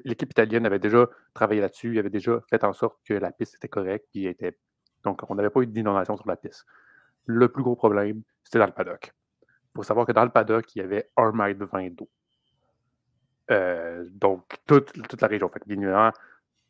[0.04, 3.56] l'équipe italienne avait déjà travaillé là-dessus, il avait déjà fait en sorte que la piste
[3.56, 4.58] était correcte, puis était
[5.04, 6.66] donc on n'avait pas eu d'inondation sur la piste.
[7.26, 9.14] Le plus gros problème, c'était dans le paddock.
[9.44, 12.10] Il faut savoir que dans le paddock, il y avait 1 mètre 20 d'eau.
[13.52, 15.50] Euh, donc, toute, toute, la région.
[15.50, 16.12] Fait que,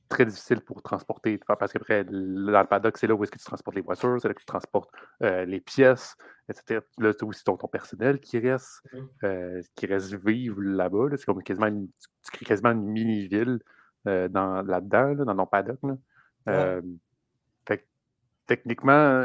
[0.08, 3.46] très difficile pour transporter, parce qu'après, dans le paddock, c'est là où est-ce que tu
[3.46, 4.92] transportes les voitures, c'est là que tu transportes
[5.24, 6.16] euh, les pièces,
[6.50, 6.82] etc.
[7.00, 8.98] Là, c'est aussi ton, ton, personnel qui reste, mmh.
[9.24, 11.10] euh, qui reste vivre là-bas.
[11.18, 11.88] c'est comme quasiment une,
[12.24, 13.60] tu crées quasiment une mini-ville
[14.06, 15.80] dans, là-dedans, dans ton paddock.
[17.68, 17.88] fait
[18.46, 19.22] techniquement,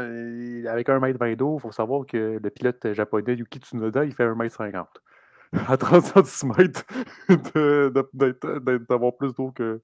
[0.67, 4.13] avec un mètre 20 d'eau, il faut savoir que le pilote japonais Yuki Tsunoda, il
[4.15, 4.87] fait un mètre 50
[5.53, 6.71] à 30 cm
[8.87, 9.81] d'avoir plus d'eau que,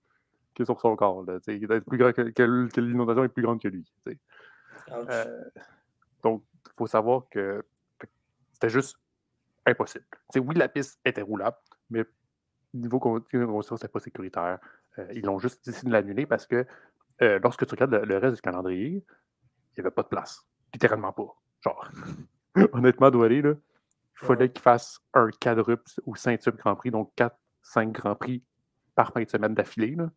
[0.56, 1.26] que, sur son corps.
[1.26, 3.86] D'être plus grand que, l'inondation est plus grande que lui.
[4.92, 5.44] Euh,
[6.24, 7.64] donc, il faut savoir que
[8.54, 8.98] c'était juste
[9.66, 10.06] impossible.
[10.36, 11.58] oui, la piste était roulable,
[11.90, 12.06] mais
[12.74, 14.60] niveau construction, c'était pas sécuritaire.
[15.00, 16.66] Euh, ils l'ont juste décidé de l'annuler parce que
[17.22, 19.02] euh, lorsque tu regardes le, reste du calendrier, il
[19.78, 20.46] n'y avait pas de place.
[20.74, 21.36] Littéralement pas.
[21.62, 21.92] Genre,
[22.74, 23.54] honnêtement, doit aller, là,
[24.22, 28.44] il fallait qu'il fasse un quadruple ou ceinture Grand Prix, donc 4-5 Grands Prix
[28.96, 30.08] par fin de semaine d'affilée mmh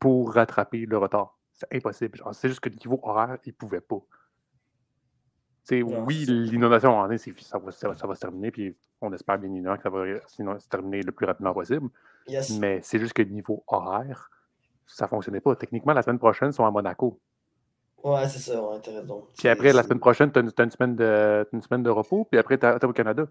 [0.00, 1.38] pour rattraper le retard.
[1.52, 2.20] C'est impossible.
[2.32, 4.00] C'est juste que le niveau horaire, il ne pouvait pas.
[5.70, 9.76] oui, l'inondation en est, ça va, ça, va, se terminer, puis on espère bien évidemment
[9.76, 11.88] que ça va se terminer le plus rapidement possible.
[12.58, 14.28] Mais c'est juste que le niveau horaire,
[14.86, 15.54] ça ne fonctionnait pas.
[15.54, 17.20] Techniquement, la semaine prochaine, ils sont à Monaco.
[18.04, 19.26] Ouais, c'est ça, ouais, t'as raison.
[19.36, 22.38] Puis après, la semaine prochaine, t'as une, une, semaine de, une semaine de repos, puis
[22.38, 23.26] après, t'es au Canada.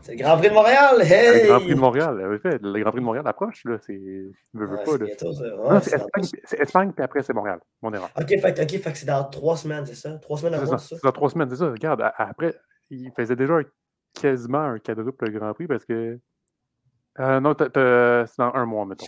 [0.00, 1.00] C'est le Grand Prix de Montréal!
[1.02, 1.42] Hey!
[1.42, 2.58] Le Grand Prix de Montréal, en effet.
[2.60, 3.76] Le Grand Prix de Montréal approche, là.
[3.78, 4.00] C'est.
[4.52, 4.64] Pas,
[4.98, 5.80] là.
[5.80, 6.24] c'est Espagne,
[6.58, 7.60] Espagne, puis après, c'est Montréal.
[7.80, 8.10] Mon erreur.
[8.18, 10.18] Ok, fait, okay, fait que c'est dans trois semaines, c'est ça?
[10.18, 10.96] Trois semaines avant, c'est ça?
[10.96, 11.70] C'est dans trois semaines, c'est ça.
[11.70, 12.54] Regarde, après,
[12.90, 13.58] il faisait déjà
[14.20, 16.18] quasiment un quadruple Grand Prix parce que.
[17.20, 17.72] Euh, non, c'est
[18.38, 19.06] dans un mois, mettons.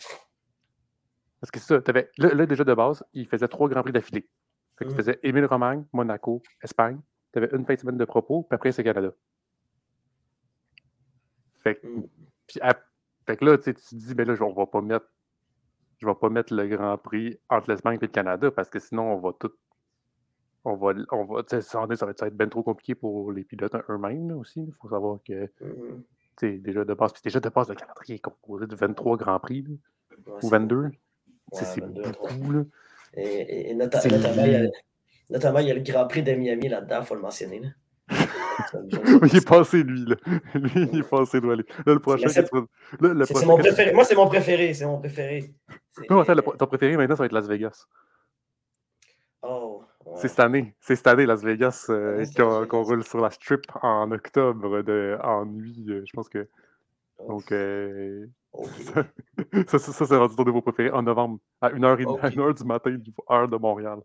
[1.41, 4.29] Parce que ça, avais, là, déjà de base, il faisait trois Grands Prix d'affilée.
[4.79, 4.97] Fait il mmh.
[4.97, 7.01] faisait Émile Romagne, Monaco, Espagne.
[7.33, 9.13] Tu avais une fin de semaine de propos, puis après, c'est Canada.
[11.63, 12.03] Fait, mmh.
[12.47, 12.61] puis,
[13.27, 15.07] fait que là, tu te dis, ben là, on va pas mettre.
[15.99, 19.15] Je vais pas mettre le Grand Prix entre l'Espagne et le Canada parce que sinon,
[19.15, 19.53] on va tout.
[20.65, 20.93] On va.
[21.11, 24.63] On va ça, ça, va être bien trop compliqué pour les pilotes eux-mêmes aussi.
[24.63, 25.51] Il faut savoir que.
[25.61, 26.03] Mmh.
[26.43, 29.65] Déjà de base, puis déjà de base, le calendrier est composé de 23 Grands Prix,
[30.43, 30.91] ou 22
[31.53, 32.63] c'est beaucoup, là.
[33.19, 34.69] Et, notamment, il y a,
[35.31, 37.61] notamment, il y a le Grand Prix de Miami là-dedans, il faut le mentionner.
[37.61, 37.69] Là.
[39.27, 40.05] il est passé, lui.
[40.05, 40.17] Là.
[40.55, 41.65] Lui, il est passé, doit aller.
[41.85, 42.29] Là, le prochain.
[42.29, 43.93] C'est mon préféré.
[43.93, 44.75] Moi, c'est mon préféré.
[44.75, 45.55] C'est mon préféré.
[46.11, 47.87] Non, attends, ton préféré maintenant, ça va être Las Vegas.
[49.43, 49.83] Oh.
[50.17, 50.75] C'est cette année.
[50.81, 52.25] C'est cette année, Las Vegas, euh,
[52.69, 55.87] qu'on roule sur la strip en octobre de, en nuit.
[55.89, 56.49] Euh, je pense que.
[57.27, 58.27] Donc, euh,
[59.67, 62.97] ça, ça, ça c'est rendu ton nouveau préféré en novembre, à 1h, du matin,
[63.31, 63.99] heure de Montréal.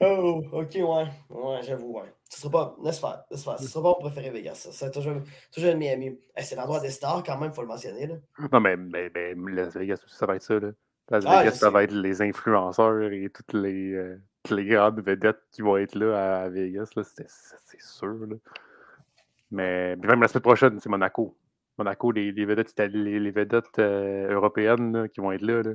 [0.00, 1.06] oh, ok, ouais.
[1.30, 2.12] Ouais, j'avoue, ouais.
[2.28, 3.58] Ce sera pas, laisse faire, laisse faire.
[3.58, 4.54] Ce sera pas mon préféré Vegas.
[4.54, 5.16] Ça, c'est toujours,
[5.52, 6.18] toujours Miami.
[6.38, 8.06] c'est l'endroit des stars quand même, il faut le mentionner.
[8.06, 8.14] Là.
[8.52, 10.58] Non, mais, mais, mais, Las Vegas ça va être ça.
[10.58, 10.70] Là.
[11.10, 14.20] Las ah, Vegas, ça va être les influenceurs et toutes les, euh,
[14.50, 16.90] les grandes vedettes qui vont être là à, Vegas.
[16.96, 17.02] Là.
[17.04, 18.26] C'est, c'est sûr.
[18.26, 18.36] Là.
[19.50, 21.36] Mais même la semaine prochaine, c'est Monaco.
[21.78, 25.62] Monaco, les, les vedettes, les, les vedettes euh, européennes là, qui vont être là.
[25.62, 25.72] là.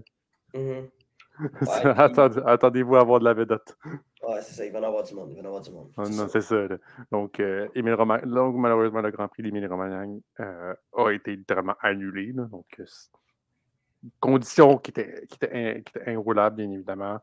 [0.54, 0.90] Mm-hmm.
[1.62, 3.78] Ouais, Attendez-vous à avoir de la vedette.
[4.24, 5.30] Ouais, c'est ça, il va en avoir du monde.
[5.32, 5.92] Il va en avoir du monde.
[5.98, 6.68] Ah, non, c'est ça.
[6.68, 6.78] Là.
[7.12, 12.32] Donc, euh, donc, malheureusement, le Grand Prix d'Émile Romagnang euh, a été littéralement annulé.
[12.34, 12.86] Là, donc, euh,
[14.20, 15.84] conditions qui étaient, qui, étaient
[16.52, 17.20] bien évidemment.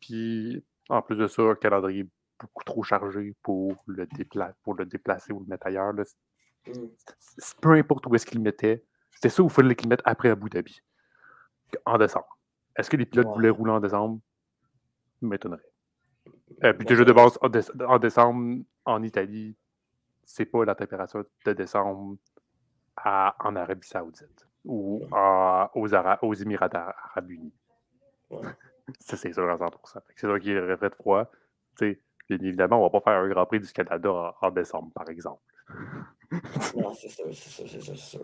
[0.00, 2.06] Puis, en plus de ça, un calendrier
[2.38, 4.06] beaucoup trop chargé pour le,
[4.62, 5.94] pour le déplacer ou le mettre ailleurs.
[7.60, 10.02] Peu importe où est-ce qu'il le mettait, c'était ça où il fallait qu'il le mette
[10.04, 10.80] après Abu Dhabi,
[11.84, 12.38] en décembre.
[12.76, 14.20] Est-ce que les pilotes voulaient rouler en décembre?
[15.22, 15.62] M'étonnerait.
[16.62, 19.56] Euh, puis déjà de base, en, décembre, en Italie,
[20.24, 22.16] c'est pas la température de décembre
[23.04, 25.04] en Arabie Saoudite ou
[25.74, 25.88] aux,
[26.22, 27.52] aux Émirats arabes unis.
[29.00, 29.70] ça, c'est sûr à 100%.
[29.84, 31.30] C'est sûr qu'il aurait de froid.
[31.80, 31.94] bien
[32.30, 35.42] évidemment, on ne va pas faire un Grand Prix du Canada en, décembre, par exemple.
[36.76, 38.20] non, c'est sûr, c'est sûr, c'est sûr.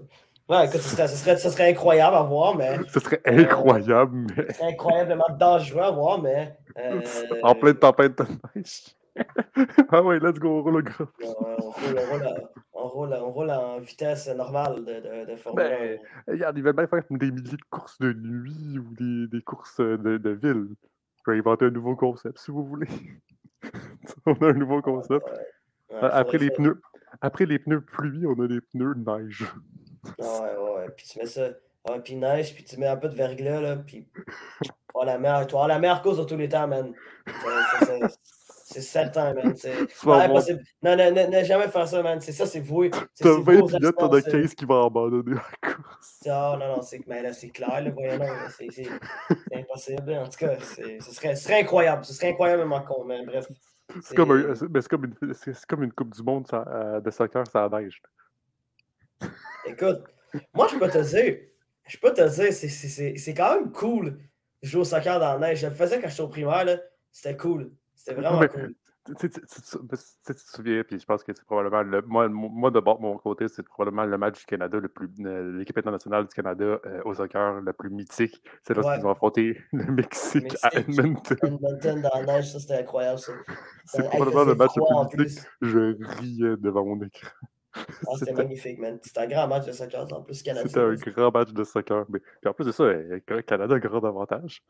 [0.49, 2.79] Ouais, écoute, ce serait, serait, incroyable à voir, mais.
[2.89, 4.47] Ce serait incroyable, mais.
[4.49, 6.57] Ce serait incroyablement dangereux à voir, mais.
[6.77, 7.01] Euh,
[7.43, 8.25] en pleine tempête de
[8.57, 8.97] neige.
[9.91, 11.07] ah ouais, let's go, on roule le gros.
[12.75, 16.77] on, roule, on, roule, en vitesse normale de, de, de Formule ben, Regarde, ils veulent
[16.77, 20.69] bien faire des milliers de courses de nuit ou des, des courses de, de ville.
[21.25, 22.89] Je vais inventer un nouveau concept si vous voulez.
[24.27, 25.27] on a un nouveau concept.
[26.01, 26.81] après, les pneus,
[27.21, 29.45] après les pneus pluie, on a des pneus neige.
[30.21, 31.49] Ah ouais, ouais, puis tu mets ça.
[31.89, 34.07] Ouais, puis neige, puis tu mets un peu de verglas, là, puis.
[34.93, 36.93] Oh, la meilleure, toi, la meilleure cause de tous les temps, man.
[38.65, 39.55] C'est certain, man.
[39.57, 39.73] C'est
[40.05, 40.63] impossible.
[40.83, 42.21] Non, non, non, jamais faire ça, man.
[42.21, 42.91] C'est ça, c'est voué.
[42.91, 46.21] T'as 20 pilotes, t'en as 15 qui vont abandonner la course.
[46.27, 46.99] Non, non, non, c'est
[47.51, 48.19] clair, là, voyons,
[48.59, 48.69] c'est
[49.55, 50.13] impossible.
[50.13, 50.75] En tout cas, ce
[51.13, 52.05] serait, ce serait incroyable.
[52.05, 53.47] Ce serait incroyablement con, mais bref.
[54.03, 54.55] C'est comme, un,
[54.89, 55.35] comme, une,
[55.69, 58.03] comme une Coupe du Monde ça, euh, de soccer, ça neige.
[59.67, 60.05] Écoute,
[60.55, 61.39] moi, je peux te dire,
[61.87, 64.19] je peux te dire, c'est quand même cool
[64.63, 65.61] de jouer au soccer dans la neige.
[65.61, 66.81] Je le faisais quand j'étais au primaire,
[67.11, 67.73] c'était cool.
[67.95, 68.75] C'était vraiment cool.
[69.07, 69.41] Tu te
[70.37, 72.03] souviens, puis je pense que c'est probablement le.
[72.03, 75.77] Moi, moi de mon côté, c'est probablement le match du Canada, le plus euh, l'équipe
[75.79, 78.43] internationale du Canada euh, au soccer le plus mythique.
[78.63, 81.39] C'est lorsqu'ils ont affronté le Mexique, à Edmonton.
[81.43, 83.21] Edmonton dans la neige, ça c'était incroyable.
[83.87, 85.45] C'est probablement le match le plus mythique.
[85.63, 87.31] Je riais devant mon écran.
[88.09, 88.99] Ah, c'était magnifique, man.
[89.03, 90.69] C'était un grand match de soccer en plus canadien.
[90.69, 92.05] C'était un grand match de soccer.
[92.09, 94.63] Mais en plus de ça, le euh, Canada a un grand avantage.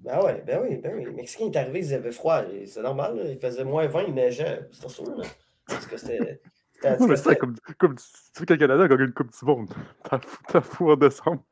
[0.00, 1.04] Ben ouais, ben oui, ben oui.
[1.04, 2.42] Le Mexicain est arrivé, il avait froid.
[2.66, 4.68] C'est normal, il faisait moins 20, il neigeait.
[4.70, 5.24] C'est sûr, là.
[5.66, 6.40] Parce que c'était.
[6.84, 9.44] Non, mais c'est comme, comme tu sais que le Canada a gagné une Coupe du
[9.44, 9.70] Monde.
[10.48, 11.42] T'as fou en décembre.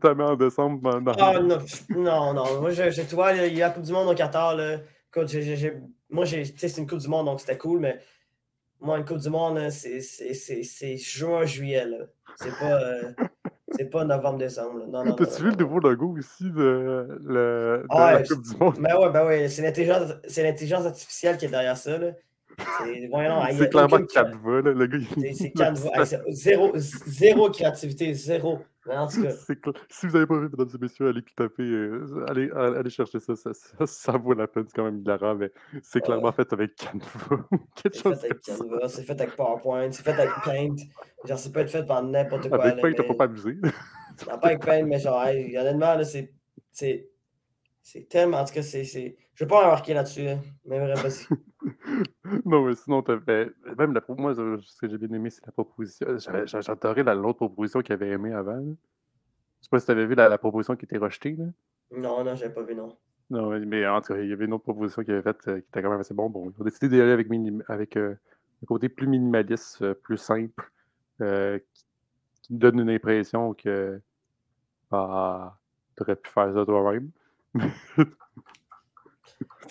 [0.00, 1.00] T'as mis en décembre.
[1.18, 1.58] Ah non,
[1.90, 2.60] non, non.
[2.60, 4.56] Moi, je, tu vois, il y a la Coupe du Monde au Qatar.
[4.56, 4.78] Là.
[5.14, 5.34] Écoute,
[6.10, 7.98] moi, c'est une Coupe du Monde, donc c'était cool, mais
[8.80, 11.86] moi, une Coupe du Monde, c'est juin, juillet.
[12.36, 13.12] C'est pas, euh,
[13.90, 14.80] pas novembre, décembre.
[15.16, 18.78] T'as-tu vu le nouveau logo aussi de, le, de la Coupe du Monde?
[18.80, 19.48] Ben ouais, ben ouais.
[19.48, 21.98] C'est l'intelligence artificielle qui est derrière ça.
[22.58, 24.98] C'est clairement Canva, là, le gars.
[25.34, 26.04] C'est Canva.
[26.30, 28.60] zéro, zéro créativité, zéro.
[28.88, 29.30] En tout cas.
[29.88, 33.34] Si vous n'avez pas vu, mesdames et messieurs, allez taper, euh, allez, allez chercher ça
[33.34, 33.50] ça,
[33.84, 35.50] ça, vaut la peine, c'est quand même hilarant, mais
[35.82, 37.46] c'est clairement fait avec Canva.
[37.82, 40.76] C'est fait avec Canva, c'est fait avec PowerPoint, c'est fait avec Paint.
[41.24, 42.62] Genre, ça peut être fait par n'importe quoi.
[42.62, 43.56] Avec Paint, il ne faut pas abuser.
[43.62, 47.08] Non, pas avec Paint, mais genre, honnêtement, c'est
[47.86, 48.38] c'est tellement.
[48.38, 48.82] En tout cas, c'est.
[48.82, 51.26] Je ne vais pas embarquer là-dessus, hein, mais vraiment, vas-y.
[52.44, 53.52] Non, mais sinon, fait...
[53.78, 54.02] même la...
[54.16, 56.06] moi, ce que j'ai bien aimé, c'est la proposition.
[56.18, 58.60] J'adorais l'autre proposition qu'il avait aimé avant.
[58.60, 61.36] Je sais pas si tu avais vu la, proposition qui était rejetée.
[61.36, 61.46] Là.
[61.96, 62.96] Non, non, j'avais pas vu, non.
[63.30, 65.60] Non, mais en tout cas, il y avait une autre proposition qu'il avait faite euh,
[65.60, 66.30] qui était quand même assez bon.
[66.30, 67.26] Bon, ils ont décidé d'y aller avec,
[67.68, 68.14] avec euh,
[68.62, 70.70] un côté plus minimaliste, euh, plus simple,
[71.18, 74.00] qui, donne une impression que
[74.88, 75.58] bah,
[75.96, 77.10] tu aurais pu faire ça toi-même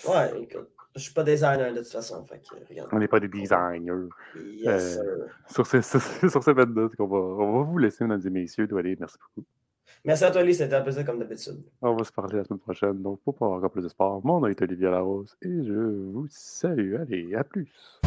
[0.08, 2.24] ouais, écoute, je suis pas designer de toute façon.
[2.24, 2.88] Fait regarde.
[2.92, 4.08] On n'est pas des designers.
[4.34, 5.82] Yes, euh, sur, ces,
[6.28, 8.68] sur, ces notes, on va, on va vous laisser, mesdames et messieurs.
[8.76, 8.96] aller.
[8.98, 9.46] merci beaucoup.
[10.04, 10.54] Merci à toi, Lee.
[10.54, 11.62] C'était un plaisir comme d'habitude.
[11.82, 13.02] On va se parler la semaine prochaine.
[13.02, 16.26] Donc, pour pas encore plus de sport, mon nom est Olivier Larose et je vous
[16.30, 16.94] salue.
[16.94, 18.00] Allez, à plus.